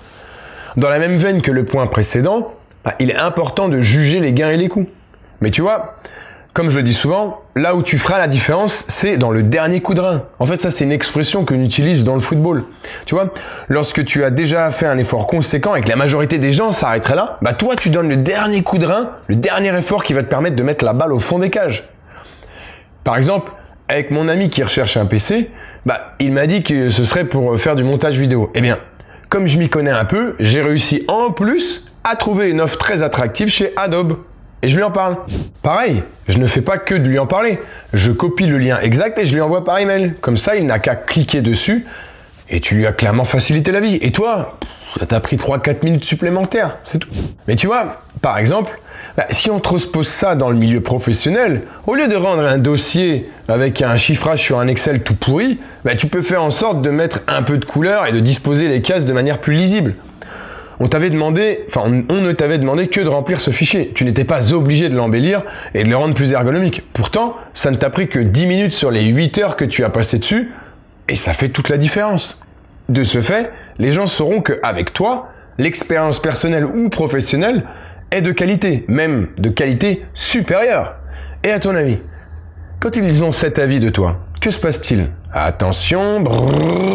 Dans 0.77 0.89
la 0.89 0.99
même 0.99 1.17
veine 1.17 1.41
que 1.41 1.51
le 1.51 1.65
point 1.65 1.87
précédent, 1.87 2.53
bah, 2.83 2.95
il 2.99 3.11
est 3.11 3.17
important 3.17 3.67
de 3.67 3.81
juger 3.81 4.19
les 4.19 4.33
gains 4.33 4.49
et 4.49 4.57
les 4.57 4.69
coûts. 4.69 4.87
Mais 5.41 5.51
tu 5.51 5.61
vois, 5.61 5.97
comme 6.53 6.71
je 6.71 6.77
le 6.77 6.83
dis 6.83 6.93
souvent, 6.95 7.41
là 7.55 7.75
où 7.75 7.83
tu 7.83 7.99
feras 7.99 8.17
la 8.17 8.27
différence, 8.27 8.83
c'est 8.87 9.17
dans 9.17 9.29
le 9.29 9.43
dernier 9.43 9.81
coup 9.81 9.93
de 9.93 10.01
rein. 10.01 10.23
En 10.39 10.45
fait, 10.47 10.59
ça, 10.59 10.71
c'est 10.71 10.85
une 10.85 10.91
expression 10.91 11.45
qu'on 11.45 11.61
utilise 11.61 12.03
dans 12.03 12.15
le 12.15 12.19
football. 12.19 12.63
Tu 13.05 13.13
vois, 13.13 13.31
lorsque 13.67 14.03
tu 14.05 14.23
as 14.23 14.31
déjà 14.31 14.69
fait 14.71 14.87
un 14.87 14.97
effort 14.97 15.27
conséquent 15.27 15.75
et 15.75 15.81
que 15.81 15.89
la 15.89 15.95
majorité 15.95 16.39
des 16.39 16.53
gens 16.53 16.71
s'arrêteraient 16.71 17.15
là, 17.15 17.37
bah 17.43 17.53
toi, 17.53 17.75
tu 17.75 17.91
donnes 17.91 18.09
le 18.09 18.17
dernier 18.17 18.63
coup 18.63 18.79
de 18.79 18.87
rein, 18.87 19.11
le 19.27 19.35
dernier 19.35 19.77
effort 19.77 20.03
qui 20.03 20.13
va 20.13 20.23
te 20.23 20.29
permettre 20.29 20.55
de 20.55 20.63
mettre 20.63 20.83
la 20.83 20.93
balle 20.93 21.13
au 21.13 21.19
fond 21.19 21.37
des 21.37 21.51
cages. 21.51 21.83
Par 23.03 23.17
exemple, 23.17 23.51
avec 23.89 24.11
mon 24.11 24.27
ami 24.27 24.49
qui 24.49 24.63
recherche 24.63 24.97
un 24.97 25.05
PC, 25.05 25.49
bah, 25.85 26.15
il 26.19 26.31
m'a 26.31 26.47
dit 26.47 26.63
que 26.63 26.89
ce 26.89 27.03
serait 27.03 27.25
pour 27.25 27.57
faire 27.59 27.75
du 27.75 27.83
montage 27.83 28.17
vidéo. 28.17 28.51
Eh 28.55 28.61
bien, 28.61 28.77
comme 29.29 29.47
je 29.47 29.57
m'y 29.57 29.69
connais 29.69 29.91
un 29.91 30.05
peu, 30.05 30.35
j'ai 30.39 30.61
réussi 30.61 31.03
en 31.07 31.31
plus 31.31 31.85
à 32.03 32.15
trouver 32.15 32.49
une 32.49 32.61
offre 32.61 32.77
très 32.77 33.03
attractive 33.03 33.49
chez 33.49 33.73
Adobe 33.75 34.17
et 34.61 34.69
je 34.69 34.75
lui 34.75 34.83
en 34.83 34.91
parle. 34.91 35.17
Pareil, 35.61 36.03
je 36.27 36.37
ne 36.37 36.47
fais 36.47 36.61
pas 36.61 36.77
que 36.77 36.95
de 36.95 37.07
lui 37.07 37.19
en 37.19 37.27
parler. 37.27 37.59
Je 37.93 38.11
copie 38.11 38.45
le 38.45 38.57
lien 38.57 38.79
exact 38.79 39.19
et 39.19 39.25
je 39.25 39.33
lui 39.33 39.41
envoie 39.41 39.63
par 39.63 39.77
email. 39.79 40.13
Comme 40.21 40.37
ça, 40.37 40.55
il 40.55 40.65
n'a 40.65 40.79
qu'à 40.79 40.95
cliquer 40.95 41.41
dessus 41.41 41.85
et 42.49 42.59
tu 42.59 42.75
lui 42.75 42.87
as 42.87 42.93
clairement 42.93 43.25
facilité 43.25 43.71
la 43.71 43.79
vie. 43.79 43.97
Et 44.01 44.11
toi, 44.11 44.57
ça 44.99 45.05
t'a 45.05 45.19
pris 45.19 45.37
3-4 45.37 45.83
minutes 45.83 46.05
supplémentaires, 46.05 46.77
c'est 46.83 46.99
tout. 46.99 47.09
Mais 47.47 47.55
tu 47.55 47.67
vois, 47.67 48.01
par 48.21 48.37
exemple, 48.37 48.79
bah, 49.15 49.25
si 49.29 49.49
on 49.49 49.59
transpose 49.59 50.07
ça 50.07 50.35
dans 50.35 50.49
le 50.49 50.57
milieu 50.57 50.81
professionnel, 50.81 51.63
au 51.85 51.95
lieu 51.95 52.07
de 52.07 52.15
rendre 52.15 52.43
un 52.43 52.57
dossier 52.57 53.29
avec 53.47 53.81
un 53.81 53.97
chiffrage 53.97 54.41
sur 54.41 54.59
un 54.59 54.67
Excel 54.67 55.03
tout 55.03 55.15
pourri, 55.15 55.59
bah, 55.85 55.95
tu 55.95 56.07
peux 56.07 56.21
faire 56.21 56.43
en 56.43 56.51
sorte 56.51 56.81
de 56.81 56.89
mettre 56.89 57.21
un 57.27 57.43
peu 57.43 57.57
de 57.57 57.65
couleur 57.65 58.05
et 58.05 58.11
de 58.11 58.19
disposer 58.19 58.67
les 58.67 58.81
cases 58.81 59.05
de 59.05 59.13
manière 59.13 59.39
plus 59.39 59.53
lisible. 59.53 59.95
On 60.79 60.87
t'avait 60.87 61.09
demandé, 61.09 61.65
enfin, 61.67 62.03
on, 62.09 62.21
ne 62.21 62.31
t'avait 62.33 62.59
demandé 62.59 62.87
que 62.87 63.01
de 63.01 63.07
remplir 63.07 63.41
ce 63.41 63.49
fichier. 63.49 63.91
Tu 63.95 64.05
n'étais 64.05 64.25
pas 64.25 64.53
obligé 64.53 64.89
de 64.89 64.95
l'embellir 64.95 65.41
et 65.73 65.83
de 65.83 65.89
le 65.89 65.97
rendre 65.97 66.13
plus 66.13 66.33
ergonomique. 66.33 66.83
Pourtant, 66.93 67.35
ça 67.55 67.71
ne 67.71 67.77
t'a 67.77 67.89
pris 67.89 68.09
que 68.09 68.19
10 68.19 68.45
minutes 68.45 68.73
sur 68.73 68.91
les 68.91 69.05
8 69.05 69.37
heures 69.39 69.55
que 69.55 69.65
tu 69.65 69.83
as 69.83 69.89
passé 69.89 70.19
dessus 70.19 70.51
et 71.09 71.15
ça 71.15 71.33
fait 71.33 71.49
toute 71.49 71.69
la 71.69 71.77
différence. 71.77 72.39
De 72.89 73.03
ce 73.03 73.21
fait, 73.21 73.51
les 73.79 73.91
gens 73.91 74.07
sauront 74.07 74.41
qu'avec 74.41 74.93
toi, 74.93 75.29
l'expérience 75.57 76.19
personnelle 76.21 76.65
ou 76.65 76.89
professionnelle 76.89 77.63
est 78.11 78.21
de 78.21 78.31
qualité, 78.31 78.85
même 78.87 79.27
de 79.37 79.49
qualité 79.49 80.05
supérieure. 80.13 80.95
Et 81.43 81.51
à 81.51 81.59
ton 81.59 81.75
avis, 81.75 81.99
quand 82.79 82.95
ils 82.95 83.23
ont 83.23 83.31
cet 83.31 83.59
avis 83.59 83.79
de 83.79 83.89
toi, 83.89 84.17
que 84.41 84.51
se 84.51 84.59
passe-t-il? 84.59 85.09
Attention, 85.33 86.23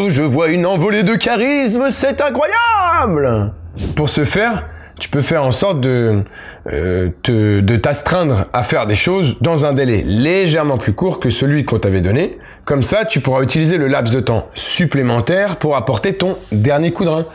je 0.09 0.23
vois 0.23 0.49
une 0.49 0.67
envolée 0.67 1.03
de 1.03 1.15
charisme, 1.15 1.87
c'est 1.91 2.21
incroyable 2.21 3.53
Pour 3.95 4.09
ce 4.09 4.25
faire, 4.25 4.69
tu 4.99 5.09
peux 5.09 5.23
faire 5.23 5.45
en 5.45 5.51
sorte 5.51 5.81
de, 5.81 6.23
euh, 6.71 7.11
de 7.25 7.77
t'astreindre 7.77 8.47
à 8.53 8.63
faire 8.63 8.87
des 8.87 8.95
choses 8.95 9.39
dans 9.41 9.67
un 9.67 9.73
délai 9.73 10.03
légèrement 10.07 10.79
plus 10.79 10.93
court 10.93 11.19
que 11.19 11.31
celui 11.31 11.65
qu'on 11.65 11.79
t'avait 11.79 12.01
donné. 12.01 12.39
Comme 12.65 12.85
ça, 12.85 13.05
tu 13.05 13.21
pourras 13.21 13.43
utiliser 13.43 13.79
le 13.79 13.89
laps 13.89 14.15
de 14.15 14.21
temps 14.21 14.49
supplémentaire 14.55 15.57
pour 15.57 15.77
apporter 15.77 16.13
ton 16.13 16.37
dernier 16.53 16.93
coup 16.93 17.05
de 17.05 17.09
rein. 17.09 17.27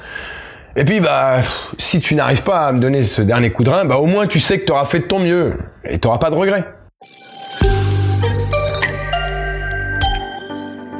Et 0.77 0.85
puis, 0.85 0.99
bah, 1.01 1.41
si 1.77 1.99
tu 1.99 2.15
n'arrives 2.15 2.43
pas 2.43 2.67
à 2.67 2.71
me 2.71 2.79
donner 2.79 3.03
ce 3.03 3.21
dernier 3.21 3.51
coup 3.51 3.63
de 3.63 3.69
rein, 3.69 3.83
bah, 3.83 3.97
au 3.97 4.05
moins 4.05 4.27
tu 4.27 4.39
sais 4.39 4.59
que 4.59 4.65
tu 4.65 4.71
auras 4.71 4.85
fait 4.85 4.99
de 4.99 5.05
ton 5.05 5.19
mieux 5.19 5.57
et 5.83 5.99
tu 5.99 6.07
n'auras 6.07 6.19
pas 6.19 6.29
de 6.29 6.35
regrets. 6.35 6.65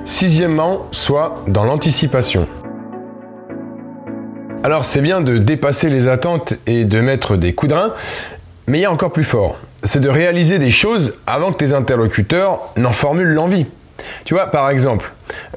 Sixièmement, 0.03 0.88
soit 0.91 1.36
dans 1.48 1.63
l'anticipation. 1.63 2.48
Alors 4.67 4.83
c'est 4.83 5.00
bien 5.00 5.21
de 5.21 5.38
dépasser 5.38 5.88
les 5.88 6.09
attentes 6.09 6.55
et 6.65 6.83
de 6.83 7.00
mettre 7.00 7.38
des 7.38 7.53
coups 7.53 7.74
mais 8.67 8.79
il 8.79 8.81
y 8.81 8.86
a 8.86 8.91
encore 8.91 9.13
plus 9.13 9.24
fort. 9.24 9.55
C'est 9.83 10.01
de 10.01 10.09
réaliser 10.09 10.59
des 10.59 10.71
choses 10.71 11.15
avant 11.25 11.53
que 11.53 11.57
tes 11.57 11.71
interlocuteurs 11.71 12.74
n'en 12.75 12.91
formulent 12.91 13.33
l'envie. 13.33 13.67
Tu 14.25 14.33
vois, 14.33 14.47
par 14.47 14.69
exemple, 14.69 15.13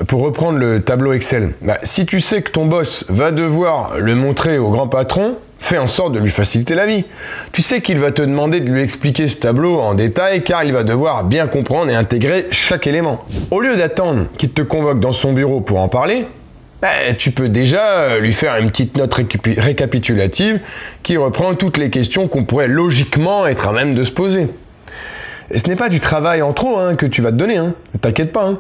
pour 0.07 0.21
reprendre 0.21 0.61
le 0.61 0.83
tableau 0.83 1.13
Excel, 1.13 1.55
bah, 1.61 1.79
si 1.83 2.07
tu 2.07 2.21
sais 2.21 2.41
que 2.43 2.53
ton 2.53 2.67
boss 2.67 3.05
va 3.09 3.33
devoir 3.33 3.99
le 3.99 4.15
montrer 4.15 4.59
au 4.59 4.71
grand 4.71 4.87
patron, 4.87 5.39
fais 5.59 5.79
en 5.79 5.89
sorte 5.89 6.13
de 6.13 6.21
lui 6.21 6.31
faciliter 6.31 6.77
la 6.77 6.87
vie. 6.87 7.05
Tu 7.51 7.63
sais 7.63 7.81
qu'il 7.81 7.99
va 7.99 8.13
te 8.13 8.23
demander 8.23 8.61
de 8.61 8.71
lui 8.71 8.81
expliquer 8.81 9.27
ce 9.27 9.41
tableau 9.41 9.81
en 9.81 9.95
détail 9.95 10.45
car 10.45 10.63
il 10.63 10.73
va 10.73 10.85
devoir 10.85 11.25
bien 11.25 11.49
comprendre 11.49 11.91
et 11.91 11.97
intégrer 11.97 12.47
chaque 12.53 12.87
élément. 12.87 13.25
Au 13.51 13.59
lieu 13.59 13.75
d'attendre 13.75 14.27
qu'il 14.39 14.53
te 14.53 14.63
convoque 14.63 15.01
dans 15.01 15.11
son 15.11 15.33
bureau 15.33 15.61
pour 15.61 15.81
en 15.81 15.89
parler, 15.89 16.27
bah, 16.83 17.15
tu 17.17 17.31
peux 17.31 17.49
déjà 17.49 18.19
lui 18.19 18.33
faire 18.33 18.57
une 18.57 18.71
petite 18.71 18.97
note 18.97 19.15
récapitulative 19.59 20.61
qui 21.03 21.17
reprend 21.17 21.55
toutes 21.55 21.77
les 21.77 21.91
questions 21.91 22.29
qu'on 22.29 22.45
pourrait 22.45 22.69
logiquement 22.69 23.47
être 23.47 23.69
à 23.69 23.73
même 23.73 23.95
de 23.95 24.03
se 24.03 24.11
poser. 24.11 24.49
Et 25.51 25.59
ce 25.59 25.69
n'est 25.69 25.77
pas 25.77 25.89
du 25.89 26.01
travail 26.01 26.43
en 26.43 26.53
trop 26.53 26.79
hein, 26.79 26.95
que 26.95 27.07
tu 27.07 27.23
vas 27.23 27.33
te 27.33 27.37
donner, 27.37 27.57
hein. 27.57 27.75
ne 27.95 27.99
t'inquiète 27.99 28.33
pas. 28.33 28.47
Hein. 28.47 28.59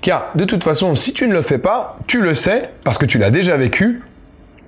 Car 0.00 0.30
de 0.34 0.44
toute 0.44 0.64
façon, 0.64 0.94
si 0.94 1.12
tu 1.12 1.26
ne 1.26 1.32
le 1.32 1.42
fais 1.42 1.58
pas, 1.58 1.98
tu 2.06 2.22
le 2.22 2.34
sais, 2.34 2.70
parce 2.84 2.96
que 2.98 3.06
tu 3.06 3.18
l'as 3.18 3.30
déjà 3.30 3.56
vécu, 3.56 4.02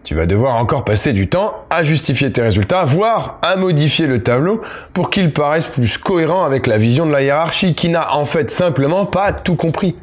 tu 0.05 0.17
vas 0.17 0.27
devoir 0.27 0.57
encore 0.57 0.85
passer 0.85 1.13
du 1.13 1.29
temps 1.29 1.55
à 1.71 1.85
justifier 1.85 2.33
tes 2.33 2.43
résultats, 2.43 2.85
voire 2.85 3.39
à 3.41 3.55
modifier 3.55 4.09
le 4.09 4.23
tableau 4.23 4.61
pour 4.93 5.11
qu'il 5.11 5.33
paraisse 5.33 5.69
plus 5.69 5.97
cohérent 5.97 6.45
avec 6.45 6.67
la 6.67 6.77
vision 6.77 7.07
de 7.07 7.13
la 7.13 7.23
hiérarchie 7.23 7.75
qui 7.75 7.89
n'a 7.89 8.15
en 8.17 8.25
fait 8.25 8.51
simplement 8.51 9.07
pas 9.07 9.33
tout 9.33 9.55
compris. 9.55 9.95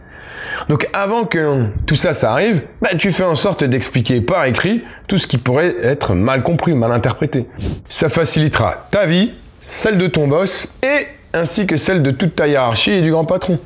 Donc 0.68 0.88
avant 0.94 1.26
que 1.26 1.66
tout 1.86 1.96
ça, 1.96 2.14
ça 2.14 2.32
arrive, 2.32 2.62
bah, 2.82 2.90
tu 2.98 3.12
fais 3.12 3.24
en 3.24 3.36
sorte 3.36 3.64
d'expliquer 3.64 4.22
par 4.22 4.46
écrit 4.46 4.84
tout 5.08 5.18
ce 5.18 5.28
qui 5.28 5.38
pourrait 5.38 5.76
être 5.82 6.14
mal 6.14 6.44
compris, 6.44 6.74
mal 6.74 6.92
interprété. 6.92 7.48
Ça 7.88 8.10
facilitera 8.10 8.88
ta 8.92 9.06
vie, 9.06 9.32
celle 9.62 9.98
de 9.98 10.08
ton 10.08 10.28
boss 10.28 10.68
et 10.84 11.08
ainsi 11.34 11.68
que 11.68 11.76
celle 11.76 12.04
de 12.04 12.12
toute 12.12 12.36
ta 12.36 12.48
hiérarchie 12.48 12.92
et 12.92 13.02
du 13.02 13.12
grand 13.12 13.26
patron. 13.26 13.60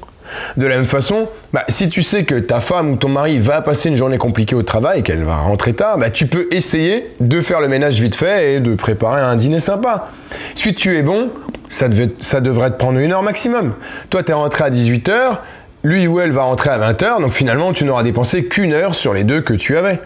De 0.58 0.66
la 0.66 0.78
même 0.78 0.88
façon, 0.88 1.30
bah, 1.52 1.64
si 1.68 1.90
tu 1.90 2.02
sais 2.04 2.24
que 2.24 2.36
ta 2.36 2.60
femme 2.60 2.92
ou 2.92 2.96
ton 2.96 3.10
mari 3.10 3.40
va 3.40 3.62
passer 3.62 3.90
une 3.90 3.98
journée 3.98 4.18
compliquée 4.18 4.56
au 4.56 4.64
travail 4.64 5.00
et 5.00 5.04
qu'elle 5.04 5.24
va 5.24 5.38
rentrer 5.38 5.74
tard, 5.74 5.98
bah, 5.98 6.10
tu 6.10 6.26
peux 6.26 6.48
essayer 6.52 7.12
de 7.20 7.42
faire 7.42 7.60
le 7.60 7.68
ménage 7.68 8.00
vite 8.02 8.16
fait 8.16 8.56
et 8.56 8.60
de 8.60 8.74
préparer 8.76 9.22
un 9.22 9.36
dîner 9.36 9.60
sympa. 9.60 10.10
Si 10.56 10.74
tu 10.74 10.98
es 10.98 11.04
bon, 11.04 11.30
ça, 11.70 11.88
ça 12.20 12.42
devrait 12.42 12.72
te 12.72 12.78
prendre 12.78 13.00
une 13.00 13.12
heure 13.12 13.24
maximum. 13.24 13.74
Toi, 14.10 14.24
tu 14.24 14.32
es 14.32 14.34
rentré 14.34 14.64
à 14.64 14.70
18h, 14.70 15.38
lui 15.84 16.08
ou 16.08 16.20
elle 16.20 16.32
va 16.32 16.44
rentrer 16.44 16.70
à 16.70 16.80
20h, 16.80 17.22
donc 17.22 17.34
finalement, 17.34 17.74
tu 17.74 17.84
n'auras 17.84 18.04
dépensé 18.04 18.46
qu'une 18.46 18.74
heure 18.74 18.96
sur 18.96 19.14
les 19.14 19.24
deux 19.24 19.42
que 19.42 19.54
tu 19.54 19.78
avais. 19.78 20.00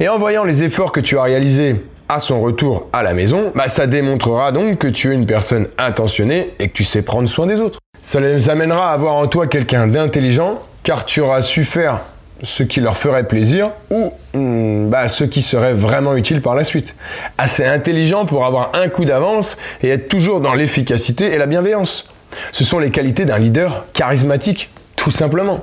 Et 0.00 0.08
en 0.08 0.18
voyant 0.18 0.44
les 0.44 0.64
efforts 0.64 0.92
que 0.92 1.00
tu 1.00 1.16
as 1.18 1.22
réalisés 1.22 1.76
à 2.08 2.18
son 2.18 2.40
retour 2.40 2.88
à 2.92 3.02
la 3.02 3.14
maison, 3.14 3.52
bah, 3.54 3.68
ça 3.68 3.86
démontrera 3.86 4.52
donc 4.52 4.78
que 4.78 4.88
tu 4.88 5.10
es 5.10 5.14
une 5.14 5.26
personne 5.26 5.68
intentionnée 5.78 6.54
et 6.58 6.68
que 6.68 6.74
tu 6.74 6.84
sais 6.84 7.02
prendre 7.02 7.28
soin 7.28 7.46
des 7.46 7.60
autres. 7.60 7.78
Ça 8.02 8.20
les 8.20 8.50
amènera 8.50 8.92
à 8.92 8.96
voir 8.96 9.14
en 9.14 9.26
toi 9.26 9.46
quelqu'un 9.46 9.86
d'intelligent, 9.86 10.60
car 10.82 11.06
tu 11.06 11.20
auras 11.20 11.40
su 11.40 11.64
faire 11.64 12.00
ce 12.42 12.62
qui 12.62 12.80
leur 12.80 12.96
ferait 12.96 13.26
plaisir 13.26 13.70
ou 13.90 14.12
hmm, 14.34 14.90
bah, 14.90 15.08
ce 15.08 15.24
qui 15.24 15.40
serait 15.40 15.72
vraiment 15.72 16.16
utile 16.16 16.42
par 16.42 16.54
la 16.54 16.64
suite. 16.64 16.94
Assez 17.38 17.64
intelligent 17.64 18.26
pour 18.26 18.44
avoir 18.44 18.72
un 18.74 18.88
coup 18.88 19.04
d'avance 19.04 19.56
et 19.82 19.88
être 19.88 20.08
toujours 20.08 20.40
dans 20.40 20.54
l'efficacité 20.54 21.32
et 21.32 21.38
la 21.38 21.46
bienveillance. 21.46 22.08
Ce 22.50 22.64
sont 22.64 22.80
les 22.80 22.90
qualités 22.90 23.24
d'un 23.24 23.38
leader 23.38 23.86
charismatique, 23.92 24.70
tout 25.04 25.10
simplement. 25.10 25.60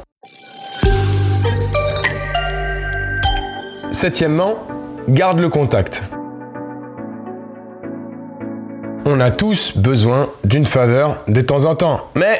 Septièmement, 3.91 4.59
garde 5.09 5.39
le 5.39 5.49
contact. 5.49 6.03
On 9.05 9.19
a 9.19 9.31
tous 9.31 9.75
besoin 9.75 10.29
d'une 10.43 10.67
faveur 10.67 11.23
de 11.27 11.41
temps 11.41 11.65
en 11.65 11.73
temps. 11.73 12.11
Mais 12.13 12.39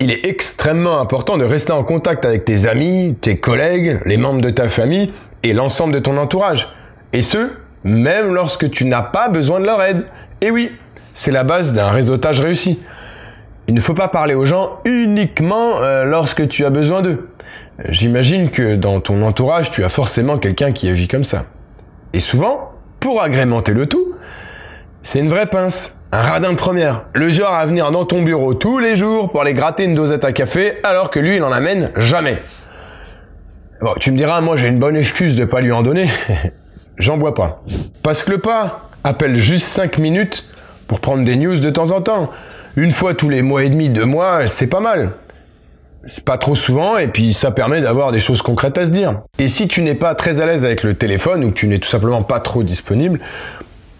il 0.00 0.10
est 0.10 0.24
extrêmement 0.24 1.00
important 1.00 1.36
de 1.36 1.44
rester 1.44 1.72
en 1.72 1.84
contact 1.84 2.24
avec 2.24 2.46
tes 2.46 2.66
amis, 2.66 3.14
tes 3.20 3.38
collègues, 3.38 4.00
les 4.06 4.16
membres 4.16 4.40
de 4.40 4.48
ta 4.48 4.70
famille 4.70 5.12
et 5.42 5.52
l'ensemble 5.52 5.92
de 5.92 5.98
ton 5.98 6.16
entourage. 6.16 6.74
Et 7.12 7.20
ce, 7.20 7.50
même 7.84 8.32
lorsque 8.32 8.70
tu 8.70 8.86
n'as 8.86 9.02
pas 9.02 9.28
besoin 9.28 9.60
de 9.60 9.66
leur 9.66 9.82
aide. 9.82 10.06
Et 10.40 10.50
oui, 10.50 10.72
c'est 11.12 11.30
la 11.30 11.44
base 11.44 11.74
d'un 11.74 11.90
réseautage 11.90 12.40
réussi. 12.40 12.80
Il 13.70 13.74
ne 13.74 13.80
faut 13.80 13.94
pas 13.94 14.08
parler 14.08 14.34
aux 14.34 14.46
gens 14.46 14.80
uniquement 14.84 15.80
euh, 15.80 16.02
lorsque 16.02 16.48
tu 16.48 16.64
as 16.64 16.70
besoin 16.70 17.02
d'eux. 17.02 17.28
J'imagine 17.88 18.50
que 18.50 18.74
dans 18.74 19.00
ton 19.00 19.22
entourage, 19.22 19.70
tu 19.70 19.84
as 19.84 19.88
forcément 19.88 20.38
quelqu'un 20.38 20.72
qui 20.72 20.88
agit 20.88 21.06
comme 21.06 21.22
ça. 21.22 21.44
Et 22.12 22.18
souvent, 22.18 22.72
pour 22.98 23.22
agrémenter 23.22 23.72
le 23.72 23.86
tout, 23.86 24.16
c'est 25.02 25.20
une 25.20 25.28
vraie 25.28 25.46
pince. 25.46 25.96
Un 26.10 26.20
radin 26.20 26.50
de 26.50 26.56
première. 26.56 27.04
Le 27.14 27.30
genre 27.30 27.54
à 27.54 27.64
venir 27.64 27.92
dans 27.92 28.04
ton 28.04 28.22
bureau 28.22 28.54
tous 28.54 28.80
les 28.80 28.96
jours 28.96 29.30
pour 29.30 29.40
aller 29.40 29.54
gratter 29.54 29.84
une 29.84 29.94
dosette 29.94 30.24
à 30.24 30.32
café 30.32 30.78
alors 30.82 31.12
que 31.12 31.20
lui 31.20 31.36
il 31.36 31.44
en 31.44 31.52
amène 31.52 31.92
jamais. 31.96 32.42
Bon, 33.80 33.94
tu 34.00 34.10
me 34.10 34.16
diras, 34.16 34.40
moi 34.40 34.56
j'ai 34.56 34.66
une 34.66 34.80
bonne 34.80 34.96
excuse 34.96 35.36
de 35.36 35.44
pas 35.44 35.60
lui 35.60 35.70
en 35.70 35.84
donner. 35.84 36.10
J'en 36.98 37.18
bois 37.18 37.36
pas. 37.36 37.62
Passe 38.02 38.28
le 38.28 38.38
pas. 38.38 38.88
Appelle 39.04 39.36
juste 39.36 39.66
5 39.66 39.98
minutes 39.98 40.44
pour 40.88 40.98
prendre 40.98 41.24
des 41.24 41.36
news 41.36 41.60
de 41.60 41.70
temps 41.70 41.92
en 41.92 42.00
temps. 42.00 42.30
Une 42.76 42.92
fois 42.92 43.14
tous 43.14 43.28
les 43.28 43.42
mois 43.42 43.64
et 43.64 43.68
demi, 43.68 43.90
deux 43.90 44.04
mois, 44.04 44.46
c'est 44.46 44.68
pas 44.68 44.80
mal. 44.80 45.12
C'est 46.06 46.24
pas 46.24 46.38
trop 46.38 46.54
souvent 46.54 46.96
et 46.96 47.08
puis 47.08 47.34
ça 47.34 47.50
permet 47.50 47.80
d'avoir 47.80 48.12
des 48.12 48.20
choses 48.20 48.40
concrètes 48.42 48.78
à 48.78 48.86
se 48.86 48.90
dire. 48.90 49.20
Et 49.38 49.48
si 49.48 49.68
tu 49.68 49.82
n'es 49.82 49.94
pas 49.94 50.14
très 50.14 50.40
à 50.40 50.46
l'aise 50.46 50.64
avec 50.64 50.82
le 50.82 50.94
téléphone 50.94 51.44
ou 51.44 51.50
que 51.50 51.54
tu 51.54 51.66
n'es 51.66 51.78
tout 51.78 51.88
simplement 51.88 52.22
pas 52.22 52.40
trop 52.40 52.62
disponible, 52.62 53.20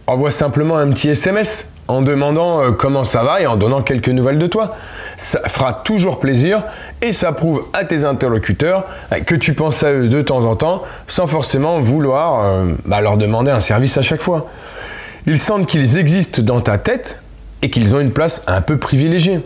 envoie 0.07 0.31
simplement 0.31 0.79
un 0.79 0.89
petit 0.91 1.11
SMS 1.11 1.67
en 1.89 2.03
demandant 2.03 2.63
euh, 2.63 2.71
comment 2.71 3.05
ça 3.05 3.23
va 3.23 3.41
et 3.41 3.47
en 3.47 3.57
donnant 3.57 3.83
quelques 3.83 4.09
nouvelles 4.09 4.39
de 4.39 4.47
toi. 4.47 4.77
Ça 5.17 5.41
fera 5.49 5.73
toujours 5.73 6.21
plaisir 6.21 6.63
et 7.03 7.13
ça 7.13 7.33
prouve 7.33 7.65
à 7.73 7.85
tes 7.85 8.05
interlocuteurs 8.05 8.87
euh, 9.13 9.21
que 9.21 9.35
tu 9.35 9.53
penses 9.55 9.83
à 9.83 9.93
eux 9.93 10.09
de 10.09 10.23
temps 10.23 10.45
en 10.45 10.55
temps 10.55 10.85
sans 11.09 11.27
forcément 11.27 11.81
vouloir 11.81 12.45
euh, 12.45 12.73
bah, 12.85 13.01
leur 13.01 13.17
demander 13.17 13.51
un 13.51 13.61
service 13.61 13.99
à 13.99 14.03
chaque 14.03 14.23
fois. 14.23 14.49
Ils 15.27 15.39
sentent 15.39 15.67
qu'ils 15.67 15.99
existent 15.99 16.43
dans 16.43 16.61
ta 16.61 16.79
tête 16.79 17.21
et 17.63 17.71
qu'ils 17.71 17.95
ont 17.95 18.01
une 18.01 18.13
place 18.13 18.45
un 18.47 18.61
peu 18.61 18.79
privilégiée. 18.79 19.41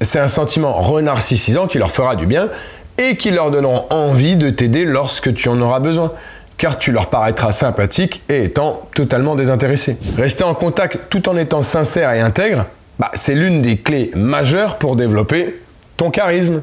C'est 0.00 0.18
un 0.18 0.28
sentiment 0.28 0.80
renarcissisant 0.80 1.66
qui 1.66 1.78
leur 1.78 1.90
fera 1.90 2.16
du 2.16 2.26
bien 2.26 2.50
et 2.98 3.16
qui 3.16 3.30
leur 3.30 3.50
donneront 3.50 3.86
envie 3.90 4.36
de 4.36 4.50
t'aider 4.50 4.84
lorsque 4.84 5.32
tu 5.34 5.48
en 5.48 5.60
auras 5.60 5.80
besoin 5.80 6.12
car 6.58 6.78
tu 6.78 6.92
leur 6.92 7.10
paraîtras 7.10 7.52
sympathique 7.52 8.22
et 8.28 8.44
étant 8.44 8.82
totalement 8.94 9.34
désintéressé. 9.34 9.98
Rester 10.16 10.44
en 10.44 10.54
contact 10.54 11.00
tout 11.08 11.28
en 11.28 11.36
étant 11.36 11.62
sincère 11.62 12.12
et 12.12 12.20
intègre, 12.20 12.66
bah, 12.98 13.10
c'est 13.14 13.34
l'une 13.34 13.62
des 13.62 13.78
clés 13.78 14.12
majeures 14.14 14.78
pour 14.78 14.94
développer 14.94 15.60
ton 15.96 16.10
charisme. 16.10 16.62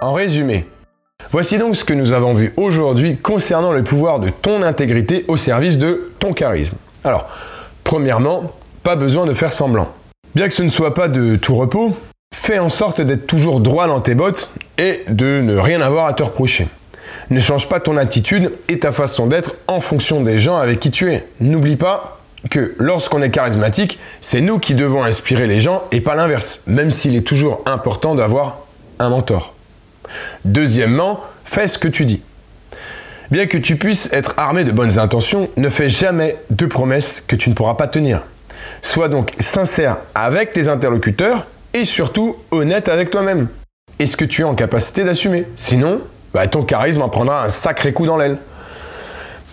En 0.00 0.12
résumé, 0.12 0.66
voici 1.32 1.58
donc 1.58 1.76
ce 1.76 1.84
que 1.84 1.94
nous 1.94 2.12
avons 2.12 2.34
vu 2.34 2.52
aujourd'hui 2.56 3.16
concernant 3.16 3.72
le 3.72 3.84
pouvoir 3.84 4.20
de 4.20 4.30
ton 4.30 4.62
intégrité 4.62 5.24
au 5.28 5.36
service 5.36 5.78
de 5.78 6.12
ton 6.18 6.32
charisme. 6.32 6.76
Alors, 7.04 7.28
premièrement, 7.84 8.52
pas 8.82 8.96
besoin 8.96 9.26
de 9.26 9.32
faire 9.32 9.52
semblant. 9.52 9.88
Bien 10.34 10.48
que 10.48 10.54
ce 10.54 10.62
ne 10.62 10.68
soit 10.68 10.94
pas 10.94 11.08
de 11.08 11.36
tout 11.36 11.54
repos, 11.54 11.96
fais 12.34 12.58
en 12.58 12.68
sorte 12.68 13.00
d'être 13.00 13.26
toujours 13.26 13.60
droit 13.60 13.86
dans 13.86 14.00
tes 14.00 14.14
bottes 14.14 14.50
et 14.78 15.02
de 15.08 15.40
ne 15.40 15.56
rien 15.56 15.80
avoir 15.80 16.06
à 16.06 16.12
te 16.12 16.22
reprocher. 16.22 16.68
Ne 17.30 17.40
change 17.40 17.68
pas 17.68 17.80
ton 17.80 17.96
attitude 17.96 18.52
et 18.68 18.78
ta 18.78 18.92
façon 18.92 19.26
d'être 19.26 19.54
en 19.66 19.80
fonction 19.80 20.22
des 20.22 20.38
gens 20.38 20.58
avec 20.58 20.78
qui 20.78 20.90
tu 20.90 21.12
es. 21.12 21.26
N'oublie 21.40 21.76
pas 21.76 22.20
que 22.50 22.74
lorsqu'on 22.78 23.22
est 23.22 23.30
charismatique, 23.30 23.98
c'est 24.20 24.40
nous 24.40 24.58
qui 24.60 24.74
devons 24.74 25.02
inspirer 25.02 25.48
les 25.48 25.58
gens 25.58 25.82
et 25.90 26.00
pas 26.00 26.14
l'inverse, 26.14 26.62
même 26.66 26.92
s'il 26.92 27.16
est 27.16 27.26
toujours 27.26 27.62
important 27.66 28.14
d'avoir 28.14 28.58
un 29.00 29.08
mentor. 29.08 29.55
Deuxièmement, 30.44 31.20
fais 31.44 31.66
ce 31.66 31.78
que 31.78 31.88
tu 31.88 32.04
dis. 32.04 32.22
Bien 33.30 33.46
que 33.46 33.58
tu 33.58 33.76
puisses 33.76 34.08
être 34.12 34.34
armé 34.36 34.64
de 34.64 34.70
bonnes 34.70 34.98
intentions, 34.98 35.50
ne 35.56 35.68
fais 35.68 35.88
jamais 35.88 36.38
de 36.50 36.66
promesses 36.66 37.20
que 37.26 37.34
tu 37.34 37.50
ne 37.50 37.54
pourras 37.54 37.74
pas 37.74 37.88
tenir. 37.88 38.22
Sois 38.82 39.08
donc 39.08 39.32
sincère 39.40 39.98
avec 40.14 40.52
tes 40.52 40.68
interlocuteurs 40.68 41.46
et 41.74 41.84
surtout 41.84 42.36
honnête 42.52 42.88
avec 42.88 43.10
toi-même. 43.10 43.48
Est-ce 43.98 44.16
que 44.16 44.24
tu 44.24 44.42
es 44.42 44.44
en 44.44 44.54
capacité 44.54 45.02
d'assumer? 45.02 45.46
Sinon, 45.56 46.02
bah, 46.32 46.46
ton 46.46 46.62
charisme 46.62 47.02
en 47.02 47.08
prendra 47.08 47.44
un 47.44 47.50
sacré 47.50 47.92
coup 47.92 48.06
dans 48.06 48.16
l'aile. 48.16 48.36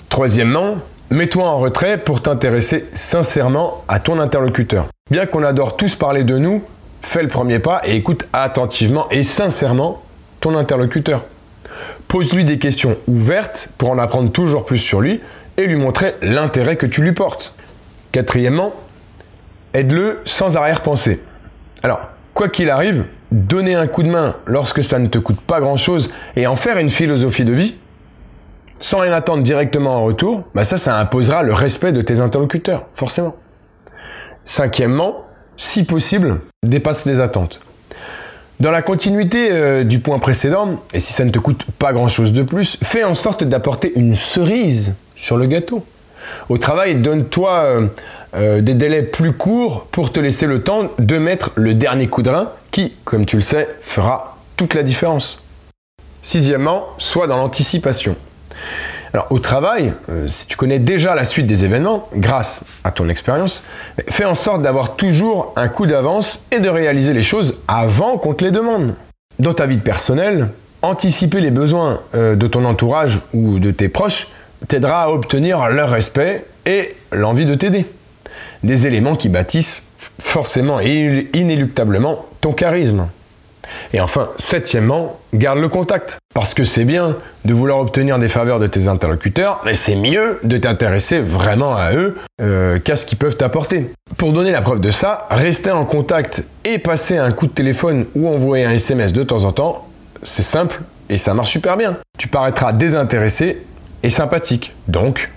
Troisièmement, 0.09 0.75
mets-toi 1.09 1.43
en 1.43 1.57
retrait 1.57 1.97
pour 1.97 2.21
t'intéresser 2.21 2.85
sincèrement 2.93 3.83
à 3.87 3.99
ton 3.99 4.19
interlocuteur. 4.19 4.85
Bien 5.09 5.25
qu'on 5.25 5.43
adore 5.43 5.77
tous 5.77 5.95
parler 5.95 6.23
de 6.23 6.37
nous, 6.37 6.63
fais 7.01 7.23
le 7.23 7.27
premier 7.27 7.57
pas 7.59 7.81
et 7.85 7.95
écoute 7.95 8.27
attentivement 8.33 9.09
et 9.09 9.23
sincèrement 9.23 10.02
interlocuteur. 10.51 11.23
Pose-lui 12.07 12.43
des 12.43 12.59
questions 12.59 12.97
ouvertes 13.07 13.69
pour 13.77 13.89
en 13.89 13.97
apprendre 13.97 14.31
toujours 14.31 14.65
plus 14.65 14.77
sur 14.77 15.01
lui 15.01 15.21
et 15.57 15.65
lui 15.65 15.75
montrer 15.75 16.15
l'intérêt 16.21 16.77
que 16.77 16.85
tu 16.85 17.01
lui 17.01 17.13
portes. 17.13 17.55
Quatrièmement, 18.11 18.73
aide-le 19.73 20.19
sans 20.25 20.55
arrière-pensée. 20.57 21.23
Alors, 21.81 22.01
quoi 22.33 22.49
qu'il 22.49 22.69
arrive, 22.69 23.05
donner 23.31 23.75
un 23.75 23.87
coup 23.87 24.03
de 24.03 24.09
main 24.09 24.35
lorsque 24.45 24.83
ça 24.83 24.99
ne 24.99 25.07
te 25.07 25.17
coûte 25.17 25.41
pas 25.41 25.59
grand-chose 25.59 26.11
et 26.35 26.45
en 26.47 26.55
faire 26.55 26.77
une 26.77 26.89
philosophie 26.89 27.45
de 27.45 27.53
vie, 27.53 27.75
sans 28.79 28.99
rien 28.99 29.13
attendre 29.13 29.43
directement 29.43 29.95
en 29.95 30.03
retour, 30.03 30.43
bah 30.53 30.63
ça, 30.63 30.77
ça 30.77 30.97
imposera 30.99 31.41
le 31.41 31.53
respect 31.53 31.93
de 31.93 32.01
tes 32.01 32.19
interlocuteurs, 32.19 32.85
forcément. 32.95 33.35
Cinquièmement, 34.45 35.25
si 35.57 35.85
possible, 35.85 36.41
dépasse 36.63 37.05
les 37.05 37.19
attentes. 37.19 37.61
Dans 38.59 38.71
la 38.71 38.81
continuité 38.81 39.51
euh, 39.51 39.83
du 39.83 39.99
point 39.99 40.19
précédent, 40.19 40.81
et 40.93 40.99
si 40.99 41.11
ça 41.11 41.25
ne 41.25 41.31
te 41.31 41.39
coûte 41.39 41.65
pas 41.79 41.91
grand-chose 41.91 42.33
de 42.33 42.43
plus, 42.43 42.77
fais 42.83 43.03
en 43.03 43.13
sorte 43.13 43.43
d'apporter 43.43 43.91
une 43.95 44.15
cerise 44.15 44.93
sur 45.15 45.37
le 45.37 45.47
gâteau. 45.47 45.83
Au 46.49 46.57
travail, 46.57 46.95
donne-toi 46.95 47.51
euh, 47.51 47.87
euh, 48.35 48.61
des 48.61 48.75
délais 48.75 49.03
plus 49.03 49.33
courts 49.33 49.87
pour 49.91 50.11
te 50.11 50.19
laisser 50.19 50.45
le 50.45 50.63
temps 50.63 50.91
de 50.99 51.17
mettre 51.17 51.51
le 51.55 51.73
dernier 51.73 52.07
coup 52.07 52.21
de 52.21 52.29
rein 52.29 52.51
qui, 52.71 52.93
comme 53.05 53.25
tu 53.25 53.37
le 53.37 53.41
sais, 53.41 53.67
fera 53.81 54.37
toute 54.55 54.75
la 54.75 54.83
différence. 54.83 55.41
Sixièmement, 56.21 56.85
sois 56.99 57.27
dans 57.27 57.37
l'anticipation. 57.37 58.15
Au 59.29 59.37
travail, 59.37 59.93
euh, 60.09 60.27
si 60.27 60.47
tu 60.47 60.57
connais 60.57 60.79
déjà 60.79 61.13
la 61.13 61.23
suite 61.23 61.45
des 61.45 61.65
événements, 61.65 62.09
grâce 62.15 62.61
à 62.83 62.89
ton 62.89 63.09
expérience, 63.09 63.63
fais 64.09 64.25
en 64.25 64.33
sorte 64.33 64.63
d'avoir 64.63 64.95
toujours 64.95 65.53
un 65.55 65.67
coup 65.67 65.85
d'avance 65.85 66.39
et 66.51 66.59
de 66.59 66.67
réaliser 66.67 67.13
les 67.13 67.21
choses 67.21 67.59
avant 67.67 68.17
qu'on 68.17 68.33
te 68.33 68.43
les 68.43 68.49
demande. 68.49 68.95
Dans 69.37 69.53
ta 69.53 69.67
vie 69.67 69.77
personnelle, 69.77 70.49
anticiper 70.81 71.41
les 71.41 71.51
besoins 71.51 72.01
euh, 72.15 72.35
de 72.35 72.47
ton 72.47 72.65
entourage 72.65 73.21
ou 73.33 73.59
de 73.59 73.69
tes 73.69 73.87
proches 73.87 74.29
t'aidera 74.67 75.03
à 75.03 75.09
obtenir 75.09 75.69
leur 75.69 75.89
respect 75.89 76.45
et 76.65 76.95
l'envie 77.11 77.45
de 77.45 77.53
t'aider. 77.53 77.85
Des 78.63 78.87
éléments 78.87 79.15
qui 79.15 79.29
bâtissent 79.29 79.89
forcément 80.19 80.79
et 80.79 81.29
inéluctablement 81.33 82.25
ton 82.41 82.53
charisme. 82.53 83.07
Et 83.93 84.01
enfin, 84.01 84.29
septièmement, 84.37 85.19
garde 85.33 85.59
le 85.59 85.69
contact. 85.69 86.17
Parce 86.33 86.53
que 86.53 86.63
c'est 86.63 86.85
bien 86.85 87.15
de 87.45 87.53
vouloir 87.53 87.79
obtenir 87.79 88.19
des 88.19 88.27
faveurs 88.27 88.59
de 88.59 88.67
tes 88.67 88.87
interlocuteurs, 88.87 89.61
mais 89.65 89.73
c'est 89.73 89.95
mieux 89.95 90.39
de 90.43 90.57
t'intéresser 90.57 91.19
vraiment 91.19 91.75
à 91.75 91.93
eux 91.93 92.17
euh, 92.41 92.79
qu'à 92.79 92.95
ce 92.95 93.05
qu'ils 93.05 93.17
peuvent 93.17 93.37
t'apporter. 93.37 93.91
Pour 94.17 94.33
donner 94.33 94.51
la 94.51 94.61
preuve 94.61 94.79
de 94.79 94.91
ça, 94.91 95.27
rester 95.29 95.71
en 95.71 95.85
contact 95.85 96.43
et 96.65 96.79
passer 96.79 97.17
un 97.17 97.31
coup 97.31 97.47
de 97.47 97.51
téléphone 97.51 98.05
ou 98.15 98.27
envoyer 98.27 98.65
un 98.65 98.71
SMS 98.71 99.13
de 99.13 99.23
temps 99.23 99.43
en 99.45 99.51
temps, 99.51 99.87
c'est 100.23 100.41
simple 100.41 100.81
et 101.09 101.17
ça 101.17 101.33
marche 101.33 101.51
super 101.51 101.77
bien. 101.77 101.97
Tu 102.17 102.27
paraîtras 102.27 102.73
désintéressé 102.73 103.63
et 104.01 104.09
sympathique, 104.09 104.73
donc 104.87 105.29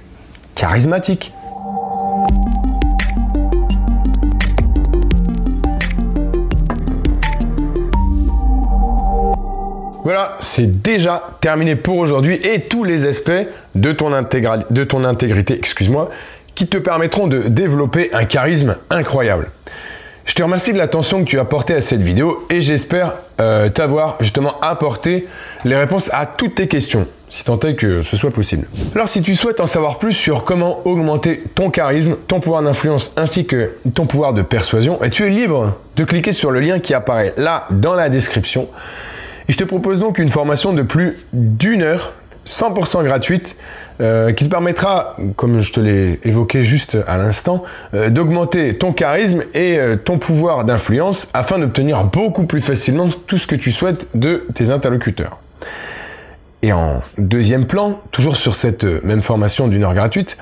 charismatique. 0.54 1.32
Voilà, 10.06 10.36
c'est 10.38 10.82
déjà 10.82 11.20
terminé 11.40 11.74
pour 11.74 11.98
aujourd'hui 11.98 12.38
et 12.44 12.60
tous 12.60 12.84
les 12.84 13.06
aspects 13.06 13.32
de 13.74 13.90
ton, 13.90 14.12
intégrité, 14.12 15.58
excuse-moi, 15.58 16.10
qui 16.54 16.68
te 16.68 16.78
permettront 16.78 17.26
de 17.26 17.40
développer 17.48 18.14
un 18.14 18.24
charisme 18.24 18.76
incroyable. 18.88 19.50
Je 20.24 20.34
te 20.34 20.44
remercie 20.44 20.72
de 20.72 20.78
l'attention 20.78 21.24
que 21.24 21.28
tu 21.28 21.40
as 21.40 21.44
portée 21.44 21.74
à 21.74 21.80
cette 21.80 22.02
vidéo 22.02 22.46
et 22.50 22.60
j'espère 22.60 23.14
euh, 23.40 23.68
t'avoir 23.68 24.16
justement 24.20 24.60
apporté 24.60 25.26
les 25.64 25.74
réponses 25.74 26.08
à 26.12 26.24
toutes 26.24 26.54
tes 26.54 26.68
questions, 26.68 27.08
si 27.28 27.42
tant 27.42 27.58
est 27.58 27.74
que 27.74 28.04
ce 28.04 28.16
soit 28.16 28.30
possible. 28.30 28.68
Alors 28.94 29.08
si 29.08 29.22
tu 29.22 29.34
souhaites 29.34 29.58
en 29.58 29.66
savoir 29.66 29.98
plus 29.98 30.12
sur 30.12 30.44
comment 30.44 30.86
augmenter 30.86 31.42
ton 31.56 31.68
charisme, 31.68 32.14
ton 32.28 32.38
pouvoir 32.38 32.62
d'influence 32.62 33.12
ainsi 33.16 33.44
que 33.44 33.72
ton 33.92 34.06
pouvoir 34.06 34.34
de 34.34 34.42
persuasion, 34.42 35.00
tu 35.10 35.26
es 35.26 35.30
libre 35.30 35.76
de 35.96 36.04
cliquer 36.04 36.30
sur 36.30 36.52
le 36.52 36.60
lien 36.60 36.78
qui 36.78 36.94
apparaît 36.94 37.34
là 37.36 37.66
dans 37.72 37.96
la 37.96 38.08
description. 38.08 38.68
Et 39.48 39.52
je 39.52 39.58
te 39.58 39.64
propose 39.64 40.00
donc 40.00 40.18
une 40.18 40.28
formation 40.28 40.72
de 40.72 40.82
plus 40.82 41.16
d'une 41.32 41.82
heure, 41.82 42.12
100% 42.46 43.04
gratuite, 43.04 43.56
euh, 44.00 44.32
qui 44.32 44.44
te 44.44 44.50
permettra, 44.50 45.16
comme 45.36 45.60
je 45.60 45.72
te 45.72 45.80
l'ai 45.80 46.20
évoqué 46.24 46.64
juste 46.64 46.98
à 47.06 47.16
l'instant, 47.16 47.64
euh, 47.94 48.10
d'augmenter 48.10 48.76
ton 48.76 48.92
charisme 48.92 49.42
et 49.54 49.78
euh, 49.78 49.96
ton 49.96 50.18
pouvoir 50.18 50.64
d'influence 50.64 51.28
afin 51.32 51.58
d'obtenir 51.58 52.04
beaucoup 52.04 52.44
plus 52.44 52.60
facilement 52.60 53.08
tout 53.26 53.38
ce 53.38 53.46
que 53.46 53.54
tu 53.54 53.72
souhaites 53.72 54.08
de 54.14 54.46
tes 54.54 54.70
interlocuteurs. 54.70 55.38
Et 56.62 56.72
en 56.72 57.02
deuxième 57.18 57.66
plan, 57.66 58.00
toujours 58.10 58.36
sur 58.36 58.54
cette 58.54 58.84
même 59.04 59.22
formation 59.22 59.68
d'une 59.68 59.84
heure 59.84 59.94
gratuite, 59.94 60.36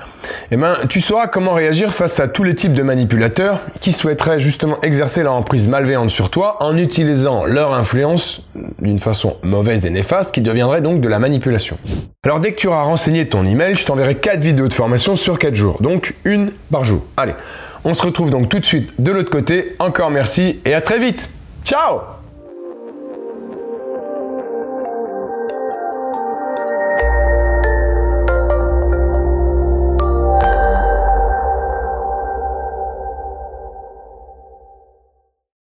eh 0.49 0.57
ben, 0.57 0.77
tu 0.89 1.01
sauras 1.01 1.27
comment 1.27 1.53
réagir 1.53 1.93
face 1.93 2.19
à 2.19 2.27
tous 2.27 2.43
les 2.43 2.55
types 2.55 2.73
de 2.73 2.83
manipulateurs 2.83 3.59
qui 3.81 3.91
souhaiteraient 3.91 4.39
justement 4.39 4.79
exercer 4.81 5.23
leur 5.23 5.33
emprise 5.33 5.67
malveillante 5.67 6.09
sur 6.09 6.29
toi 6.29 6.57
en 6.61 6.77
utilisant 6.77 7.45
leur 7.45 7.73
influence 7.73 8.41
d'une 8.81 8.99
façon 8.99 9.37
mauvaise 9.43 9.85
et 9.85 9.89
néfaste 9.89 10.33
qui 10.33 10.41
deviendrait 10.41 10.81
donc 10.81 11.01
de 11.01 11.07
la 11.07 11.19
manipulation. 11.19 11.77
Alors 12.23 12.39
dès 12.39 12.53
que 12.53 12.57
tu 12.57 12.67
auras 12.67 12.83
renseigné 12.83 13.27
ton 13.27 13.45
email, 13.45 13.75
je 13.75 13.85
t'enverrai 13.85 14.15
4 14.15 14.39
vidéos 14.39 14.67
de 14.67 14.73
formation 14.73 15.15
sur 15.15 15.37
4 15.37 15.53
jours, 15.53 15.81
donc 15.81 16.15
une 16.23 16.51
par 16.71 16.85
jour. 16.85 17.03
Allez, 17.17 17.35
on 17.83 17.93
se 17.93 18.01
retrouve 18.01 18.31
donc 18.31 18.49
tout 18.49 18.59
de 18.59 18.65
suite 18.65 18.93
de 18.99 19.11
l'autre 19.11 19.29
côté. 19.29 19.75
Encore 19.79 20.09
merci 20.09 20.59
et 20.65 20.73
à 20.73 20.81
très 20.81 20.97
vite. 20.97 21.29
Ciao 21.65 22.14